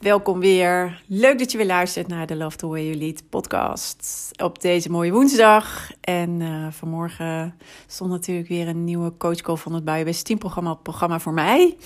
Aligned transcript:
welkom 0.00 0.40
weer. 0.40 1.02
Leuk 1.06 1.38
dat 1.38 1.52
je 1.52 1.58
weer 1.58 1.66
luistert 1.66 2.08
naar 2.08 2.26
de 2.26 2.36
Love 2.36 2.56
the 2.56 2.66
Way 2.66 2.84
You 2.84 2.96
Lead 2.96 3.28
podcast. 3.28 4.30
Op 4.42 4.60
deze 4.60 4.90
mooie 4.90 5.12
woensdag. 5.12 5.90
En 6.00 6.40
uh, 6.40 6.66
vanmorgen 6.70 7.54
stond 7.86 8.10
natuurlijk 8.10 8.48
weer 8.48 8.68
een 8.68 8.84
nieuwe 8.84 9.16
coachcall 9.16 9.56
van 9.56 9.74
het 9.74 9.84
Buienbest 9.84 10.24
teamprogramma 10.24 10.70
op 10.70 10.82
programma 10.82 11.18
voor 11.18 11.32
mij. 11.32 11.76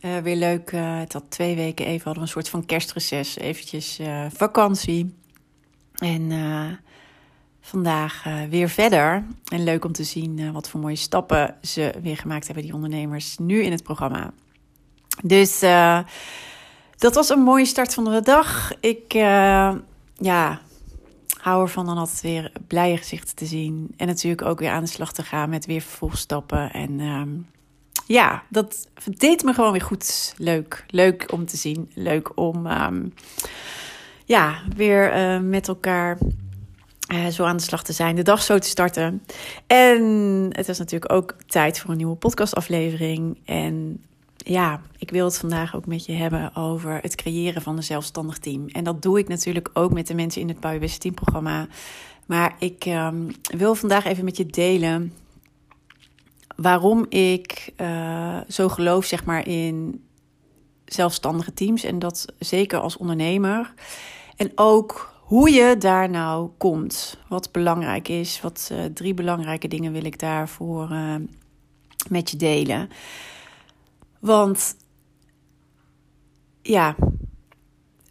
Uh, 0.00 0.18
weer 0.18 0.36
leuk. 0.36 0.72
Uh, 0.72 0.98
het 0.98 1.12
had 1.12 1.24
twee 1.28 1.56
weken 1.56 1.86
even 1.86 2.04
hadden 2.04 2.14
we 2.14 2.20
een 2.20 2.28
soort 2.28 2.48
van 2.48 2.66
kerstreces. 2.66 3.38
Eventjes 3.38 4.00
vakantie. 4.34 5.14
En 5.94 6.32
vandaag 7.60 8.24
weer 8.48 8.68
verder. 8.68 9.24
En 9.52 9.64
leuk 9.64 9.84
om 9.84 9.92
te 9.92 10.04
zien 10.04 10.52
wat 10.52 10.68
voor 10.68 10.80
mooie 10.80 10.96
stappen 10.96 11.56
ze 11.62 11.92
weer 12.02 12.16
gemaakt 12.16 12.46
hebben, 12.46 12.64
die 12.64 12.74
ondernemers, 12.74 13.38
nu 13.38 13.62
in 13.62 13.72
het 13.72 13.82
programma. 13.82 14.32
Dus 15.22 15.62
dat 17.00 17.14
was 17.14 17.28
een 17.28 17.42
mooie 17.42 17.64
start 17.64 17.94
van 17.94 18.04
de 18.04 18.22
dag. 18.22 18.72
Ik 18.80 19.14
uh, 19.14 19.74
ja, 20.16 20.60
hou 21.40 21.62
ervan 21.62 21.86
dan 21.86 21.98
altijd 21.98 22.20
weer 22.20 22.52
blije 22.66 22.96
gezichten 22.96 23.36
te 23.36 23.46
zien. 23.46 23.94
En 23.96 24.06
natuurlijk 24.06 24.42
ook 24.42 24.58
weer 24.58 24.70
aan 24.70 24.84
de 24.84 24.90
slag 24.90 25.12
te 25.12 25.22
gaan 25.22 25.50
met 25.50 25.66
weer 25.66 25.80
vervolgstappen. 25.80 26.72
En 26.72 26.98
uh, 26.98 27.22
ja, 28.06 28.42
dat 28.48 28.88
deed 29.16 29.42
me 29.42 29.52
gewoon 29.52 29.72
weer 29.72 29.80
goed. 29.80 30.34
Leuk. 30.36 30.84
Leuk 30.86 31.32
om 31.32 31.46
te 31.46 31.56
zien. 31.56 31.90
Leuk 31.94 32.38
om 32.38 32.66
um, 32.66 33.14
ja, 34.24 34.62
weer 34.76 35.16
uh, 35.16 35.40
met 35.40 35.68
elkaar 35.68 36.18
uh, 37.12 37.26
zo 37.26 37.44
aan 37.44 37.56
de 37.56 37.62
slag 37.62 37.82
te 37.82 37.92
zijn, 37.92 38.16
de 38.16 38.22
dag 38.22 38.42
zo 38.42 38.58
te 38.58 38.68
starten. 38.68 39.22
En 39.66 40.02
het 40.52 40.68
is 40.68 40.78
natuurlijk 40.78 41.12
ook 41.12 41.34
tijd 41.46 41.80
voor 41.80 41.90
een 41.90 41.96
nieuwe 41.96 42.16
podcastaflevering. 42.16 43.38
En 43.44 44.04
ja, 44.44 44.80
ik 44.98 45.10
wil 45.10 45.24
het 45.24 45.38
vandaag 45.38 45.76
ook 45.76 45.86
met 45.86 46.06
je 46.06 46.12
hebben 46.12 46.56
over 46.56 46.98
het 47.02 47.14
creëren 47.14 47.62
van 47.62 47.76
een 47.76 47.82
zelfstandig 47.82 48.38
team. 48.38 48.68
En 48.68 48.84
dat 48.84 49.02
doe 49.02 49.18
ik 49.18 49.28
natuurlijk 49.28 49.70
ook 49.72 49.92
met 49.92 50.06
de 50.06 50.14
mensen 50.14 50.40
in 50.40 50.48
het 50.48 50.60
Bouwbeste 50.60 50.98
Teamprogramma. 50.98 51.66
Maar 52.26 52.56
ik 52.58 52.84
um, 52.86 53.30
wil 53.56 53.74
vandaag 53.74 54.04
even 54.04 54.24
met 54.24 54.36
je 54.36 54.46
delen 54.46 55.12
waarom 56.56 57.06
ik 57.08 57.72
uh, 57.76 58.38
zo 58.48 58.68
geloof 58.68 59.04
zeg 59.04 59.24
maar, 59.24 59.46
in 59.46 60.04
zelfstandige 60.84 61.52
teams. 61.52 61.84
En 61.84 61.98
dat 61.98 62.26
zeker 62.38 62.78
als 62.78 62.96
ondernemer. 62.96 63.74
En 64.36 64.52
ook 64.54 65.14
hoe 65.20 65.50
je 65.50 65.76
daar 65.78 66.10
nou 66.10 66.50
komt. 66.58 67.18
Wat 67.28 67.52
belangrijk 67.52 68.08
is. 68.08 68.40
Wat 68.40 68.68
uh, 68.72 68.84
drie 68.84 69.14
belangrijke 69.14 69.68
dingen 69.68 69.92
wil 69.92 70.04
ik 70.04 70.18
daarvoor 70.18 70.90
uh, 70.90 71.14
met 72.08 72.30
je 72.30 72.36
delen. 72.36 72.88
Want 74.20 74.76
ja, 76.62 76.96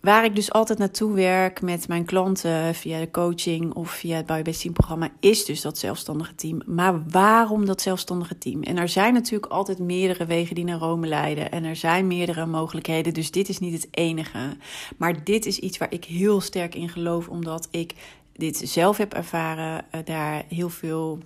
waar 0.02 0.26
ik 0.26 0.36
dus 0.36 0.52
altijd 0.52 0.80
naartoe 0.80 1.14
werk 1.14 1.62
met 1.62 1.88
mijn 1.88 2.06
klanten 2.06 2.76
via 2.76 3.00
de 3.00 3.12
coaching 3.12 3.74
of 3.74 3.92
via 3.92 4.16
het 4.16 4.26
Biobest 4.26 4.62
Team 4.62 4.74
programma, 4.74 5.10
is 5.20 5.46
dus 5.46 5.62
dat 5.62 5.78
zelfstandige 5.78 6.36
team. 6.36 6.62
Maar 6.66 7.10
waarom 7.10 7.66
dat 7.66 7.82
zelfstandige 7.82 8.38
team? 8.38 8.64
En 8.64 8.78
er 8.78 8.90
zijn 8.90 9.14
natuurlijk 9.14 9.52
altijd 9.52 9.80
meerdere 9.80 10.26
wegen 10.26 10.56
die 10.56 10.64
naar 10.64 10.80
Rome 10.80 11.08
leiden. 11.08 11.52
En 11.52 11.64
er 11.64 11.76
zijn 11.76 12.08
meerdere 12.08 12.46
mogelijkheden. 12.46 13.14
Dus 13.14 13.32
dit 13.32 13.50
is 13.50 13.60
niet 13.60 13.74
het 13.74 13.88
enige. 13.92 14.58
Maar 14.98 15.24
dit 15.24 15.46
is 15.46 15.60
iets 15.60 15.78
waar 15.78 15.94
ik 15.94 16.06
heel 16.06 16.42
sterk 16.42 16.76
in 16.76 16.90
geloof, 16.90 17.28
omdat 17.28 17.68
ik 17.72 17.94
dit 18.34 18.62
zelf 18.64 18.98
heb 18.98 19.14
ervaren, 19.14 19.86
eh, 19.92 20.00
daar 20.06 20.44
heel 20.48 20.70
veel 20.70 21.20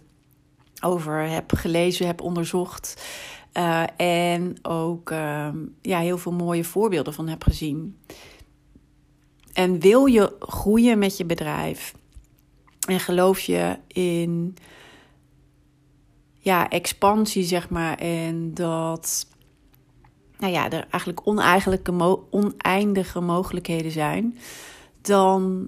over 0.81 1.29
heb 1.29 1.51
gelezen, 1.55 2.05
heb 2.05 2.22
onderzocht. 2.22 3.03
Uh, 3.58 3.84
en 3.97 4.58
ook 4.62 5.12
uh, 5.12 5.47
ja, 5.81 6.00
heel 6.00 6.18
veel 6.18 6.31
mooie 6.31 6.64
voorbeelden 6.64 7.14
van 7.14 7.28
heb 7.28 7.44
gezien. 7.44 7.97
En 9.53 9.80
wil 9.80 10.06
je 10.06 10.36
groeien 10.40 11.00
met 11.00 11.18
je 11.18 11.25
bedrijf 11.25 11.94
en 12.88 13.00
geloof 13.00 13.40
je 13.40 13.78
in 13.88 14.56
ja, 16.40 16.69
expansie, 16.69 17.44
zeg 17.44 17.69
maar, 17.69 17.97
en 17.97 18.53
dat 18.53 19.28
nou 20.38 20.53
ja, 20.53 20.70
er 20.70 20.88
eigenlijk 20.90 21.22
oneindige 22.30 23.20
mogelijkheden 23.20 23.91
zijn, 23.91 24.38
dan, 25.02 25.68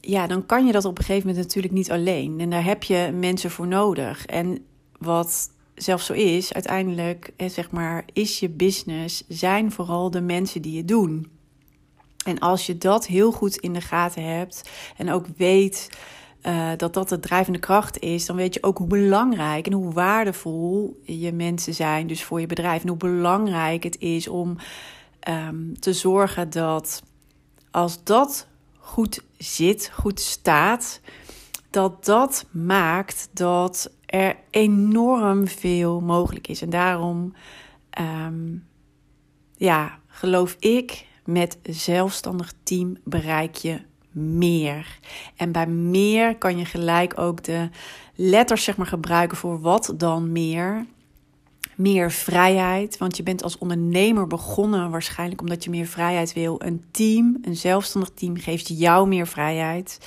ja, 0.00 0.26
dan 0.26 0.46
kan 0.46 0.66
je 0.66 0.72
dat 0.72 0.84
op 0.84 0.98
een 0.98 1.04
gegeven 1.04 1.28
moment 1.28 1.46
natuurlijk 1.46 1.74
niet 1.74 1.90
alleen. 1.90 2.40
En 2.40 2.50
daar 2.50 2.64
heb 2.64 2.82
je 2.82 3.10
mensen 3.14 3.50
voor 3.50 3.66
nodig. 3.66 4.26
En 4.26 4.64
wat 4.98 5.50
zelfs 5.74 6.06
zo 6.06 6.12
is, 6.12 6.52
uiteindelijk, 6.52 7.32
zeg 7.36 7.70
maar, 7.70 8.04
is 8.12 8.40
je 8.40 8.48
business, 8.48 9.24
zijn 9.28 9.72
vooral 9.72 10.10
de 10.10 10.20
mensen 10.20 10.62
die 10.62 10.76
het 10.76 10.88
doen. 10.88 11.30
En 12.24 12.38
als 12.38 12.66
je 12.66 12.78
dat 12.78 13.06
heel 13.06 13.32
goed 13.32 13.56
in 13.56 13.72
de 13.72 13.80
gaten 13.80 14.24
hebt 14.24 14.70
en 14.96 15.10
ook 15.10 15.26
weet 15.36 15.88
uh, 16.42 16.70
dat 16.76 16.94
dat 16.94 17.08
de 17.08 17.18
drijvende 17.18 17.58
kracht 17.58 17.98
is, 17.98 18.26
dan 18.26 18.36
weet 18.36 18.54
je 18.54 18.62
ook 18.62 18.78
hoe 18.78 18.86
belangrijk 18.86 19.66
en 19.66 19.72
hoe 19.72 19.92
waardevol 19.92 21.00
je 21.02 21.32
mensen 21.32 21.74
zijn, 21.74 22.06
dus 22.06 22.24
voor 22.24 22.40
je 22.40 22.46
bedrijf. 22.46 22.82
En 22.82 22.88
hoe 22.88 22.96
belangrijk 22.96 23.82
het 23.82 23.98
is 23.98 24.28
om 24.28 24.56
um, 25.28 25.80
te 25.80 25.92
zorgen 25.92 26.50
dat 26.50 27.02
als 27.70 28.04
dat 28.04 28.46
goed 28.78 29.22
zit, 29.38 29.90
goed 29.94 30.20
staat, 30.20 31.00
dat 31.70 32.04
dat 32.04 32.46
maakt 32.50 33.28
dat 33.32 33.90
er 34.10 34.36
enorm 34.50 35.48
veel 35.48 36.00
mogelijk 36.00 36.48
is. 36.48 36.62
En 36.62 36.70
daarom, 36.70 37.34
um, 38.00 38.66
ja, 39.56 39.98
geloof 40.06 40.56
ik, 40.58 41.06
met 41.24 41.58
zelfstandig 41.62 42.52
team 42.62 42.96
bereik 43.04 43.54
je 43.54 43.80
meer. 44.12 44.98
En 45.36 45.52
bij 45.52 45.66
meer 45.66 46.36
kan 46.36 46.58
je 46.58 46.64
gelijk 46.64 47.18
ook 47.18 47.44
de 47.44 47.68
letters 48.14 48.64
zeg 48.64 48.76
maar 48.76 48.86
gebruiken 48.86 49.36
voor 49.36 49.60
wat 49.60 49.94
dan 49.96 50.32
meer. 50.32 50.86
Meer 51.76 52.10
vrijheid, 52.10 52.98
want 52.98 53.16
je 53.16 53.22
bent 53.22 53.42
als 53.42 53.58
ondernemer 53.58 54.26
begonnen 54.26 54.90
waarschijnlijk 54.90 55.40
omdat 55.40 55.64
je 55.64 55.70
meer 55.70 55.86
vrijheid 55.86 56.32
wil. 56.32 56.62
Een 56.62 56.84
team, 56.90 57.38
een 57.42 57.56
zelfstandig 57.56 58.10
team 58.14 58.36
geeft 58.36 58.68
jou 58.78 59.08
meer 59.08 59.26
vrijheid. 59.26 59.98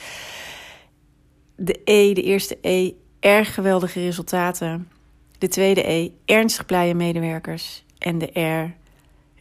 De 1.55 1.81
E, 1.83 2.13
de 2.13 2.21
eerste 2.21 2.57
E, 2.61 2.91
erg 3.23 3.53
geweldige 3.53 3.99
resultaten. 3.99 4.89
De 5.37 5.47
tweede 5.47 5.89
E, 5.89 6.11
ernstig 6.25 6.65
blije 6.65 6.93
medewerkers. 6.93 7.83
En 7.97 8.17
de 8.17 8.39
R, 8.39 8.75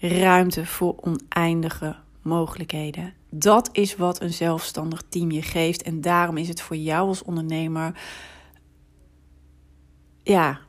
ruimte 0.06 0.66
voor 0.66 0.94
oneindige 1.00 1.96
mogelijkheden. 2.20 3.14
Dat 3.30 3.68
is 3.72 3.96
wat 3.96 4.22
een 4.22 4.32
zelfstandig 4.32 5.02
team 5.08 5.30
je 5.30 5.42
geeft. 5.42 5.82
En 5.82 6.00
daarom 6.00 6.36
is 6.36 6.48
het 6.48 6.60
voor 6.60 6.76
jou 6.76 7.08
als 7.08 7.22
ondernemer. 7.22 8.00
Ja, 10.22 10.60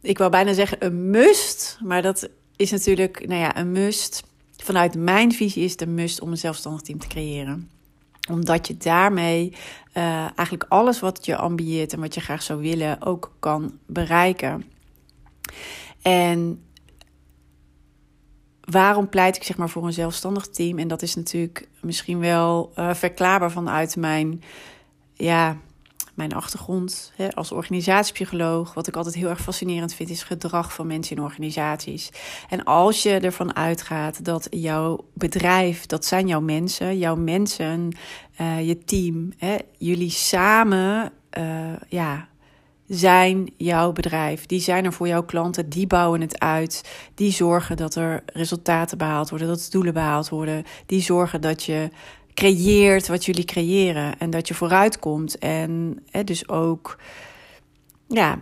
ik 0.00 0.18
wou 0.18 0.30
bijna 0.30 0.52
zeggen 0.52 0.84
een 0.84 1.10
must. 1.10 1.78
Maar 1.82 2.02
dat 2.02 2.28
is 2.56 2.70
natuurlijk, 2.70 3.26
nou 3.26 3.40
ja, 3.40 3.56
een 3.56 3.72
must. 3.72 4.22
Vanuit 4.56 4.94
mijn 4.94 5.32
visie 5.32 5.64
is 5.64 5.72
het 5.72 5.80
een 5.80 5.94
must 5.94 6.20
om 6.20 6.30
een 6.30 6.38
zelfstandig 6.38 6.82
team 6.82 6.98
te 6.98 7.06
creëren 7.06 7.70
omdat 8.28 8.66
je 8.66 8.76
daarmee 8.76 9.52
uh, 9.94 10.20
eigenlijk 10.22 10.64
alles 10.68 11.00
wat 11.00 11.26
je 11.26 11.36
ambieert 11.36 11.92
en 11.92 12.00
wat 12.00 12.14
je 12.14 12.20
graag 12.20 12.42
zou 12.42 12.60
willen 12.60 13.02
ook 13.02 13.34
kan 13.38 13.78
bereiken. 13.86 14.64
En 16.02 16.64
waarom 18.60 19.08
pleit 19.08 19.36
ik 19.36 19.42
zeg 19.42 19.56
maar 19.56 19.68
voor 19.68 19.86
een 19.86 19.92
zelfstandig 19.92 20.48
team? 20.48 20.78
En 20.78 20.88
dat 20.88 21.02
is 21.02 21.14
natuurlijk 21.14 21.68
misschien 21.80 22.18
wel 22.18 22.72
uh, 22.78 22.94
verklaarbaar 22.94 23.50
vanuit 23.50 23.96
mijn, 23.96 24.42
ja, 25.14 25.56
mijn 26.16 26.34
achtergrond 26.34 27.12
hè, 27.16 27.34
als 27.34 27.52
organisatiepsycholoog, 27.52 28.74
wat 28.74 28.86
ik 28.86 28.96
altijd 28.96 29.14
heel 29.14 29.28
erg 29.28 29.40
fascinerend 29.40 29.94
vind, 29.94 30.10
is 30.10 30.22
gedrag 30.22 30.74
van 30.74 30.86
mensen 30.86 31.16
in 31.16 31.22
organisaties. 31.22 32.10
En 32.48 32.64
als 32.64 33.02
je 33.02 33.18
ervan 33.18 33.56
uitgaat 33.56 34.24
dat 34.24 34.46
jouw 34.50 35.04
bedrijf, 35.14 35.86
dat 35.86 36.04
zijn 36.04 36.26
jouw 36.26 36.40
mensen, 36.40 36.98
jouw 36.98 37.16
mensen, 37.16 37.96
uh, 38.40 38.66
je 38.66 38.84
team, 38.84 39.32
hè, 39.36 39.56
jullie 39.78 40.10
samen, 40.10 41.12
uh, 41.38 41.72
ja, 41.88 42.28
zijn 42.88 43.52
jouw 43.56 43.92
bedrijf. 43.92 44.46
Die 44.46 44.60
zijn 44.60 44.84
er 44.84 44.92
voor 44.92 45.08
jouw 45.08 45.24
klanten, 45.24 45.68
die 45.68 45.86
bouwen 45.86 46.20
het 46.20 46.38
uit. 46.38 46.90
Die 47.14 47.32
zorgen 47.32 47.76
dat 47.76 47.94
er 47.94 48.22
resultaten 48.26 48.98
behaald 48.98 49.30
worden, 49.30 49.48
dat 49.48 49.68
doelen 49.70 49.94
behaald 49.94 50.28
worden. 50.28 50.64
Die 50.86 51.02
zorgen 51.02 51.40
dat 51.40 51.62
je 51.62 51.90
creëert 52.36 53.08
wat 53.08 53.24
jullie 53.24 53.44
creëren 53.44 54.18
en 54.18 54.30
dat 54.30 54.48
je 54.48 54.54
vooruit 54.54 54.98
komt. 54.98 55.38
En 55.38 56.02
hè, 56.10 56.24
dus 56.24 56.48
ook 56.48 56.98
ja, 58.06 58.40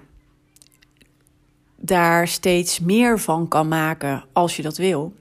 daar 1.77 2.29
steeds 2.29 2.81
meer 2.81 3.21
van 3.21 3.49
kan 3.49 3.69
maken 3.69 4.25
als 4.33 4.57
je 4.57 4.63
dat 4.63 4.77
wil. 4.77 5.13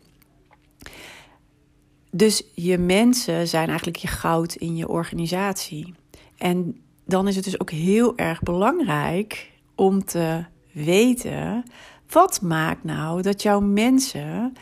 Dus 2.12 2.44
je 2.54 2.78
mensen 2.78 3.48
zijn 3.48 3.68
eigenlijk 3.68 3.98
je 3.98 4.08
goud 4.08 4.56
in 4.56 4.76
je 4.76 4.88
organisatie. 4.88 5.94
En 6.38 6.82
dan 7.06 7.28
is 7.28 7.36
het 7.36 7.44
dus 7.44 7.60
ook 7.60 7.72
heel 7.72 8.18
erg 8.18 8.42
belangrijk 8.42 9.52
om 9.76 10.06
te 10.06 10.46
weten 10.72 11.64
wat 12.10 12.42
maakt 12.42 12.84
nou 12.84 13.22
dat 13.22 13.42
jouw 13.42 13.60
mensen 13.60 14.54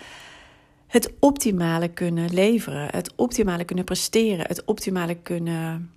het 0.91 1.13
optimale 1.19 1.87
kunnen 1.87 2.33
leveren, 2.33 2.87
het 2.91 3.13
optimale 3.15 3.63
kunnen 3.63 3.85
presteren, 3.85 4.47
het 4.47 4.65
optimale 4.65 5.15
kunnen 5.15 5.91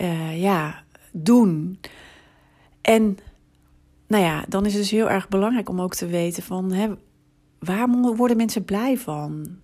uh, 0.00 0.40
ja, 0.40 0.84
doen. 1.12 1.78
En 2.80 3.18
nou 4.06 4.24
ja, 4.24 4.44
dan 4.48 4.66
is 4.66 4.72
het 4.72 4.82
dus 4.82 4.90
heel 4.90 5.10
erg 5.10 5.28
belangrijk 5.28 5.68
om 5.68 5.80
ook 5.80 5.94
te 5.94 6.06
weten 6.06 6.42
van 6.42 6.72
hè, 6.72 6.92
waar 7.58 7.88
worden 7.88 8.36
mensen 8.36 8.64
blij 8.64 8.98
van? 8.98 9.56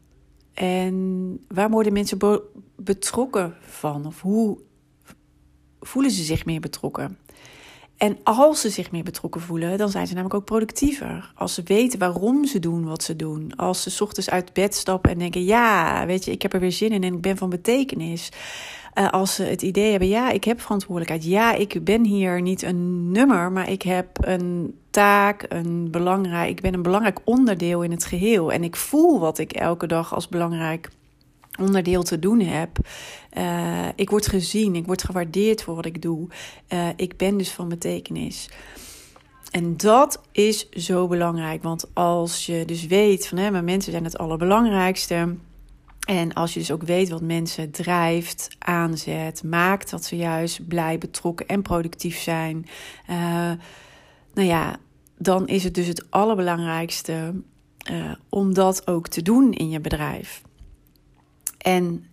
En 0.55 1.39
waar 1.49 1.71
worden 1.71 1.93
mensen 1.93 2.19
betrokken 2.77 3.55
van? 3.61 4.07
Of 4.07 4.21
hoe 4.21 4.59
voelen 5.81 6.11
ze 6.11 6.23
zich 6.23 6.45
meer 6.45 6.61
betrokken? 6.61 7.19
En 7.99 8.19
als 8.23 8.61
ze 8.61 8.71
zich 8.71 8.91
meer 8.91 9.03
betrokken 9.03 9.41
voelen, 9.41 9.79
dan 9.79 9.89
zijn 9.89 10.07
ze 10.07 10.13
namelijk 10.13 10.41
ook 10.41 10.45
productiever. 10.45 11.33
Als 11.35 11.55
ze 11.55 11.63
weten 11.65 11.99
waarom 11.99 12.45
ze 12.45 12.59
doen 12.59 12.85
wat 12.85 13.03
ze 13.03 13.17
doen. 13.17 13.57
Als 13.57 13.83
ze 13.83 14.05
ochtends 14.05 14.31
uit 14.31 14.53
bed 14.53 14.75
stappen 14.75 15.11
en 15.11 15.19
denken: 15.19 15.45
ja, 15.45 16.07
weet 16.07 16.25
je, 16.25 16.31
ik 16.31 16.43
heb 16.43 16.53
er 16.53 16.61
weer 16.61 16.73
zin 16.73 16.91
in 16.91 17.03
en 17.03 17.15
ik 17.15 17.21
ben 17.21 17.37
van 17.37 17.51
betekenis. 17.51 18.29
Uh, 18.95 19.11
als 19.11 19.35
ze 19.35 19.43
het 19.43 19.63
idee 19.63 19.91
hebben: 19.91 20.09
ja, 20.09 20.31
ik 20.31 20.45
heb 20.45 20.61
verantwoordelijkheid. 20.61 21.25
Ja, 21.25 21.53
ik 21.55 21.85
ben 21.85 22.05
hier 22.05 22.43
niet 22.43 22.63
een 22.63 23.13
nummer, 23.13 23.53
maar 23.53 23.71
ik 23.71 23.83
heb 23.83 24.09
een 24.21 24.79
taak, 24.91 25.45
een 25.49 25.91
belangrijk, 25.91 26.51
ik 26.51 26.61
ben 26.61 26.75
een 26.75 26.83
belangrijk 26.83 27.19
onderdeel 27.25 27.83
in 27.83 27.91
het 27.91 28.05
geheel. 28.05 28.53
En 28.53 28.65
ik 28.65 28.77
voel 28.77 29.21
wat 29.21 29.39
ik 29.39 29.53
elke 29.53 29.87
dag 29.87 30.15
als 30.15 30.29
belangrijk 30.29 30.89
onderdeel 31.59 32.03
te 32.03 32.19
doen 32.19 32.41
heb. 32.41 32.79
Uh, 33.39 33.89
ik 33.95 34.11
word 34.11 34.27
gezien, 34.27 34.75
ik 34.75 34.87
word 34.87 35.05
gewaardeerd 35.05 35.63
voor 35.63 35.75
wat 35.75 35.87
ik 35.87 36.03
doe. 36.03 36.29
Uh, 36.73 36.89
ik 36.97 37.17
ben 37.17 37.37
dus 37.37 37.51
van 37.51 37.69
betekenis. 37.69 38.51
En 39.51 39.77
dat 39.77 40.21
is 40.33 40.71
zo 40.71 41.07
belangrijk, 41.07 41.63
want 41.63 41.95
als 41.95 42.47
je 42.47 42.65
dus 42.65 42.87
weet 42.87 43.29
van 43.29 43.39
hè, 43.39 43.51
maar 43.51 43.65
mensen 43.65 43.93
zijn 43.93 44.05
het 44.05 44.19
allerbelangrijkste. 44.19 45.37
En 46.07 46.33
als 46.33 46.53
je 46.55 46.59
dus 46.59 46.71
ook 46.71 46.83
weet 46.83 47.09
wat 47.09 47.23
mensen 47.23 47.71
drijft, 47.71 48.49
aanzet, 48.59 49.43
maakt 49.45 49.91
dat 49.91 50.05
ze 50.05 50.17
juist 50.17 50.69
blij, 50.69 50.99
betrokken 50.99 51.47
en 51.47 51.63
productief 51.63 52.19
zijn. 52.19 52.67
Uh, 53.11 53.17
nou 54.35 54.49
ja, 54.49 54.77
dan 55.19 55.47
is 55.49 55.65
het 55.65 55.75
dus 55.75 55.87
het 55.87 56.11
allerbelangrijkste 56.11 57.35
om 58.29 58.55
dat 58.55 58.87
ook 58.87 59.09
te 59.09 59.23
doen 59.23 59.53
in 59.53 59.71
je 59.71 59.81
bedrijf. 59.81 60.43
En 61.69 62.07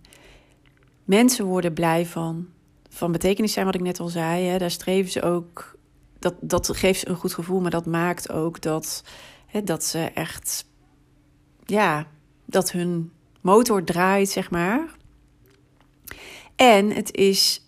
mensen 1.03 1.45
worden 1.45 1.73
blij 1.73 2.05
van, 2.05 2.47
van 2.89 3.11
betekenis 3.11 3.53
zijn, 3.53 3.65
wat 3.65 3.75
ik 3.75 3.81
net 3.81 3.99
al 3.99 4.07
zei. 4.07 4.45
Hè. 4.45 4.57
Daar 4.57 4.71
streven 4.71 5.11
ze 5.11 5.21
ook, 5.21 5.77
dat, 6.19 6.33
dat 6.39 6.77
geeft 6.77 6.99
ze 6.99 7.09
een 7.09 7.15
goed 7.15 7.33
gevoel, 7.33 7.59
maar 7.61 7.71
dat 7.71 7.85
maakt 7.85 8.31
ook 8.31 8.61
dat, 8.61 9.03
hè, 9.45 9.63
dat 9.63 9.83
ze 9.83 9.99
echt, 9.99 10.65
ja, 11.65 12.07
dat 12.45 12.71
hun 12.71 13.11
motor 13.41 13.83
draait, 13.83 14.29
zeg 14.29 14.49
maar. 14.51 14.95
En 16.55 16.91
het 16.91 17.13
is 17.15 17.64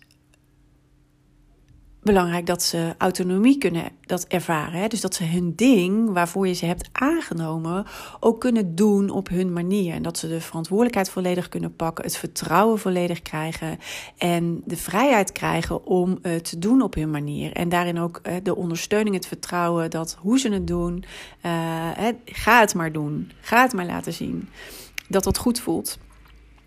belangrijk 2.02 2.46
dat 2.46 2.62
ze 2.62 2.94
autonomie 2.98 3.58
kunnen 3.58 3.84
dat 4.06 4.24
ervaren. 4.24 4.80
Hè? 4.80 4.88
Dus 4.88 5.00
dat 5.00 5.14
ze 5.14 5.24
hun 5.24 5.52
ding 5.56 6.12
waarvoor 6.12 6.46
je 6.46 6.52
ze 6.52 6.66
hebt 6.66 6.88
aangenomen 6.92 7.86
ook 8.20 8.40
kunnen 8.40 8.74
doen 8.74 9.10
op 9.10 9.28
hun 9.28 9.52
manier. 9.52 9.94
En 9.94 10.02
dat 10.02 10.18
ze 10.18 10.28
de 10.28 10.40
verantwoordelijkheid 10.40 11.10
volledig 11.10 11.48
kunnen 11.48 11.76
pakken, 11.76 12.04
het 12.04 12.16
vertrouwen 12.16 12.78
volledig 12.78 13.22
krijgen 13.22 13.78
en 14.18 14.62
de 14.64 14.76
vrijheid 14.76 15.32
krijgen 15.32 15.86
om 15.86 16.18
het 16.22 16.44
te 16.44 16.58
doen 16.58 16.82
op 16.82 16.94
hun 16.94 17.10
manier. 17.10 17.52
En 17.52 17.68
daarin 17.68 17.98
ook 17.98 18.20
de 18.42 18.56
ondersteuning, 18.56 19.14
het 19.14 19.26
vertrouwen 19.26 19.90
dat 19.90 20.16
hoe 20.20 20.38
ze 20.38 20.48
het 20.48 20.66
doen, 20.66 21.04
uh, 21.46 21.90
ga 22.24 22.60
het 22.60 22.74
maar 22.74 22.92
doen. 22.92 23.30
Ga 23.40 23.62
het 23.62 23.72
maar 23.72 23.86
laten 23.86 24.12
zien. 24.12 24.48
Dat 25.08 25.24
dat 25.24 25.38
goed 25.38 25.60
voelt. 25.60 25.98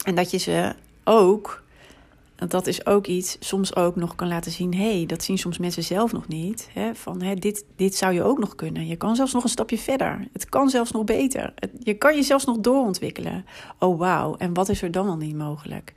En 0.03 0.15
dat 0.15 0.31
je 0.31 0.37
ze 0.37 0.75
ook 1.03 1.60
dat 2.47 2.67
is 2.67 2.85
ook 2.85 3.07
iets 3.07 3.37
soms 3.39 3.75
ook 3.75 3.95
nog 3.95 4.15
kan 4.15 4.27
laten 4.27 4.51
zien. 4.51 4.75
hey, 4.75 5.05
dat 5.05 5.23
zien 5.23 5.37
soms 5.37 5.57
mensen 5.57 5.83
zelf 5.83 6.11
nog 6.11 6.27
niet. 6.27 6.69
Hè, 6.73 6.95
van 6.95 7.21
hey, 7.21 7.35
dit, 7.35 7.65
dit 7.75 7.95
zou 7.95 8.13
je 8.13 8.23
ook 8.23 8.39
nog 8.39 8.55
kunnen. 8.55 8.87
Je 8.87 8.95
kan 8.95 9.15
zelfs 9.15 9.33
nog 9.33 9.43
een 9.43 9.49
stapje 9.49 9.77
verder. 9.77 10.27
Het 10.33 10.49
kan 10.49 10.69
zelfs 10.69 10.91
nog 10.91 11.03
beter. 11.03 11.53
je 11.79 11.93
kan 11.93 12.15
je 12.15 12.23
zelfs 12.23 12.45
nog 12.45 12.57
doorontwikkelen. 12.57 13.45
Oh 13.79 13.99
wauw, 13.99 14.35
en 14.37 14.53
wat 14.53 14.69
is 14.69 14.81
er 14.81 14.91
dan 14.91 15.09
al 15.09 15.17
niet 15.17 15.35
mogelijk? 15.35 15.93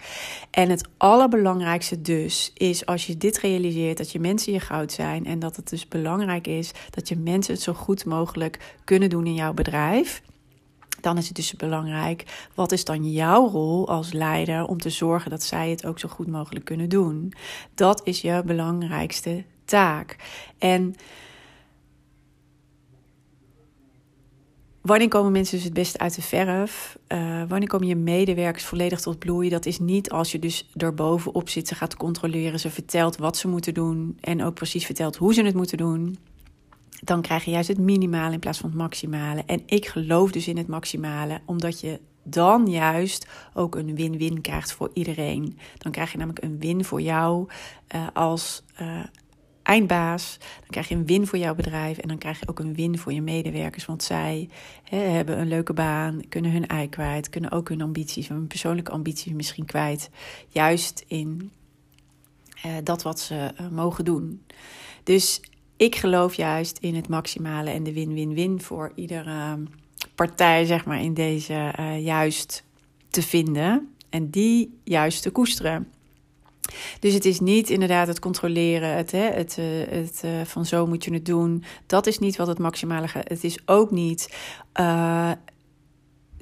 En 0.51 0.71
het 0.71 0.89
allerbelangrijkste 0.97 2.01
dus 2.01 2.51
is 2.55 2.87
als 2.87 3.07
je 3.07 3.17
dit 3.17 3.39
realiseert, 3.39 3.99
dat 3.99 4.13
je 4.13 4.21
mensen 4.21 4.53
je 4.53 4.61
goud 4.61 4.93
zijn. 4.93 5.27
En 5.27 5.39
dat 5.39 5.57
het 5.57 5.69
dus 5.69 5.89
belangrijk 5.89 6.47
is 6.47 6.73
dat 6.91 7.09
je 7.09 7.17
mensen 7.17 7.55
het 7.55 7.63
zo 7.63 7.73
goed 7.73 8.05
mogelijk 8.05 8.77
kunnen 8.85 9.11
doen 9.11 9.27
in 9.27 9.35
jouw 9.35 9.53
bedrijf 9.53 10.23
dan 11.05 11.19
is 11.19 11.27
het 11.27 11.37
dus 11.37 11.55
belangrijk, 11.55 12.49
wat 12.55 12.73
is 12.73 12.85
dan 12.85 13.11
jouw 13.13 13.49
rol 13.49 13.89
als 13.89 14.13
leider 14.13 14.65
om 14.67 14.79
te 14.79 14.91
zorgen 14.91 15.31
dat 15.31 15.43
zij 15.43 15.71
het 15.71 15.87
ook 15.87 15.99
zo 15.99 16.09
goed 16.09 16.27
mogelijk 16.27 16.65
kunnen 16.65 16.89
doen? 16.89 17.33
Dat 17.75 18.01
is 18.05 18.21
je 18.21 18.43
belangrijkste 18.45 19.45
taak. 19.65 20.17
En 20.59 20.95
Wanneer 24.81 25.09
komen 25.09 25.33
mensen 25.33 25.57
dus 25.57 25.65
het 25.65 25.75
beste 25.75 25.99
uit 25.99 26.15
de 26.15 26.23
verf? 26.23 26.99
Uh, 27.09 27.43
wanneer 27.49 27.69
komen 27.69 27.87
je 27.87 27.97
medewerkers 27.97 28.65
volledig 28.65 29.01
tot 29.01 29.19
bloei? 29.19 29.49
Dat 29.49 29.67
is 29.67 29.79
niet 29.79 30.11
als 30.11 30.33
je 30.33 30.39
dus 30.39 30.71
erbovenop 30.77 31.49
zit, 31.49 31.69
ze 31.69 31.75
gaat 31.75 31.97
controleren, 31.97 32.61
ze 32.61 32.71
vertelt 32.71 33.17
wat 33.17 33.37
ze 33.37 33.49
moeten 33.49 33.75
doen 33.75 34.19
en 34.21 34.43
ook 34.43 34.55
precies 34.55 34.87
vertelt 34.87 35.17
hoe 35.17 35.35
ze 35.35 35.43
het 35.43 35.55
moeten 35.55 35.79
doen 35.79 36.19
dan 37.05 37.23
krijg 37.23 37.45
je 37.45 37.51
juist 37.51 37.69
het 37.69 37.79
minimale 37.79 38.33
in 38.33 38.39
plaats 38.39 38.59
van 38.59 38.69
het 38.69 38.79
maximale. 38.79 39.43
En 39.47 39.63
ik 39.67 39.87
geloof 39.87 40.31
dus 40.31 40.49
in 40.49 40.57
het 40.57 40.67
maximale, 40.67 41.41
omdat 41.45 41.81
je 41.81 42.01
dan 42.23 42.67
juist 42.67 43.27
ook 43.55 43.75
een 43.75 43.95
win-win 43.95 44.41
krijgt 44.41 44.73
voor 44.73 44.91
iedereen. 44.93 45.59
Dan 45.79 45.93
krijg 45.93 46.13
je 46.13 46.19
namelijk 46.19 46.45
een 46.45 46.59
win 46.59 46.85
voor 46.85 47.01
jou 47.01 47.49
uh, 47.95 48.07
als 48.13 48.63
uh, 48.81 49.05
eindbaas. 49.63 50.37
Dan 50.39 50.69
krijg 50.69 50.89
je 50.89 50.95
een 50.95 51.07
win 51.07 51.27
voor 51.27 51.39
jouw 51.39 51.55
bedrijf 51.55 51.99
en 51.99 52.09
dan 52.09 52.19
krijg 52.19 52.41
je 52.41 52.49
ook 52.49 52.59
een 52.59 52.75
win 52.75 52.99
voor 52.99 53.13
je 53.13 53.23
medewerkers. 53.23 53.87
Want 53.87 54.03
zij 54.03 54.49
hè, 54.83 54.99
hebben 54.99 55.41
een 55.41 55.49
leuke 55.49 55.73
baan, 55.73 56.29
kunnen 56.29 56.53
hun 56.53 56.67
ei 56.67 56.89
kwijt, 56.89 57.29
kunnen 57.29 57.51
ook 57.51 57.69
hun 57.69 57.83
ambities, 57.83 58.29
hun 58.29 58.47
persoonlijke 58.47 58.91
ambities 58.91 59.33
misschien 59.33 59.65
kwijt. 59.65 60.11
Juist 60.49 61.05
in 61.07 61.53
uh, 62.67 62.73
dat 62.85 63.03
wat 63.03 63.21
ze 63.21 63.53
mogen 63.71 64.05
doen. 64.05 64.43
Dus 65.03 65.41
ik 65.77 65.97
geloof 65.97 66.35
juist 66.35 66.79
in 66.79 66.95
het 66.95 67.09
maximale 67.09 67.71
en 67.71 67.83
de 67.83 67.93
win-win-win 67.93 68.61
voor 68.61 68.93
iedere 68.95 69.59
partij, 70.15 70.65
zeg 70.65 70.85
maar, 70.85 71.01
in 71.01 71.15
deze 71.15 71.75
uh, 71.81 72.05
juist 72.05 72.65
te 73.09 73.23
vinden. 73.23 73.95
En 74.11 74.31
die 74.31 74.79
juist 74.85 75.23
te 75.23 75.31
koesteren. 75.31 75.89
Dus 77.01 77.15
het 77.15 77.25
is 77.25 77.41
niet 77.41 77.71
inderdaad 77.71 78.07
het 78.07 78.19
controleren, 78.19 78.97
het, 78.97 79.11
hè, 79.11 79.31
het, 79.31 79.57
uh, 79.59 79.65
het 79.89 80.23
uh, 80.25 80.31
van 80.45 80.67
zo 80.67 80.87
moet 80.87 81.05
je 81.05 81.13
het 81.13 81.27
doen. 81.27 81.65
Dat 81.87 82.07
is 82.07 82.19
niet 82.19 82.37
wat 82.37 82.47
het 82.47 82.59
maximale 82.59 83.09
gaat. 83.09 83.29
Het 83.29 83.45
is 83.45 83.59
ook 83.67 83.91
niet 83.91 84.37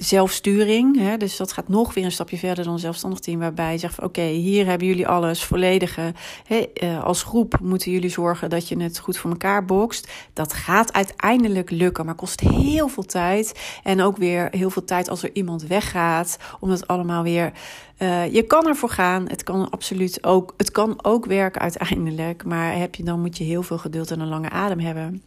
zelfsturing. 0.02 0.98
Hè? 0.98 1.16
Dus 1.16 1.36
dat 1.36 1.52
gaat 1.52 1.68
nog 1.68 1.94
weer 1.94 2.04
een 2.04 2.12
stapje 2.12 2.36
verder 2.36 2.64
dan 2.64 2.72
een 2.72 2.78
zelfstandig 2.78 3.18
team. 3.18 3.38
Waarbij 3.38 3.72
je 3.72 3.78
zegt: 3.78 4.00
Oké, 4.00 4.22
hier 4.22 4.66
hebben 4.66 4.86
jullie 4.86 5.08
alles 5.08 5.44
volledige. 5.44 6.12
Hè? 6.46 6.56
Eh, 6.56 7.04
als 7.04 7.22
groep 7.22 7.58
moeten 7.60 7.92
jullie 7.92 8.10
zorgen 8.10 8.50
dat 8.50 8.68
je 8.68 8.82
het 8.82 8.98
goed 8.98 9.16
voor 9.16 9.30
elkaar 9.30 9.64
bokst. 9.64 10.10
Dat 10.32 10.52
gaat 10.52 10.92
uiteindelijk 10.92 11.70
lukken, 11.70 12.04
maar 12.04 12.14
kost 12.14 12.40
heel 12.40 12.88
veel 12.88 13.02
tijd. 13.02 13.78
En 13.82 14.02
ook 14.02 14.16
weer 14.16 14.48
heel 14.50 14.70
veel 14.70 14.84
tijd 14.84 15.08
als 15.08 15.22
er 15.22 15.30
iemand 15.32 15.62
weggaat. 15.62 16.38
Om 16.60 16.70
het 16.70 16.86
allemaal 16.86 17.22
weer. 17.22 17.52
Uh, 17.98 18.32
je 18.32 18.42
kan 18.42 18.66
ervoor 18.66 18.88
gaan. 18.88 19.28
Het 19.28 19.42
kan 19.42 19.70
absoluut 19.70 20.24
ook. 20.24 20.54
Het 20.56 20.70
kan 20.70 21.04
ook 21.04 21.26
werken 21.26 21.60
uiteindelijk. 21.60 22.44
Maar 22.44 22.76
heb 22.76 22.94
je, 22.94 23.02
dan 23.02 23.20
moet 23.20 23.38
je 23.38 23.44
heel 23.44 23.62
veel 23.62 23.78
geduld 23.78 24.10
en 24.10 24.20
een 24.20 24.28
lange 24.28 24.50
adem 24.50 24.78
hebben. 24.78 25.22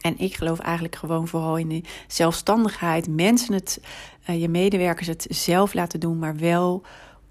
En 0.00 0.18
ik 0.18 0.34
geloof 0.34 0.58
eigenlijk 0.58 0.96
gewoon 0.96 1.28
vooral 1.28 1.56
in 1.56 1.68
de 1.68 1.82
zelfstandigheid. 2.06 3.08
Mensen 3.08 3.54
het, 3.54 3.80
uh, 4.30 4.40
je 4.40 4.48
medewerkers 4.48 5.06
het 5.06 5.26
zelf 5.28 5.74
laten 5.74 6.00
doen, 6.00 6.18
maar 6.18 6.36
wel 6.36 6.82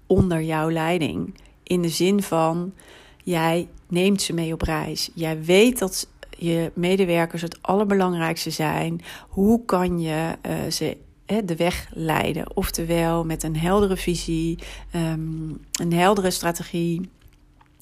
onder 0.06 0.42
jouw 0.42 0.70
leiding. 0.70 1.34
In 1.62 1.82
de 1.82 1.88
zin 1.88 2.22
van, 2.22 2.72
jij 3.24 3.68
neemt 3.88 4.22
ze 4.22 4.32
mee 4.32 4.52
op 4.52 4.62
reis. 4.62 5.10
Jij 5.14 5.42
weet 5.42 5.78
dat 5.78 6.08
je 6.38 6.72
medewerkers 6.74 7.42
het 7.42 7.62
allerbelangrijkste 7.62 8.50
zijn. 8.50 9.00
Hoe 9.28 9.64
kan 9.64 10.00
je 10.00 10.36
uh, 10.46 10.70
ze 10.70 10.96
de 11.44 11.56
weg 11.56 11.88
leiden? 11.94 12.56
Oftewel 12.56 13.24
met 13.24 13.42
een 13.42 13.56
heldere 13.56 13.96
visie, 13.96 14.58
um, 14.94 15.60
een 15.72 15.92
heldere 15.92 16.30
strategie 16.30 17.10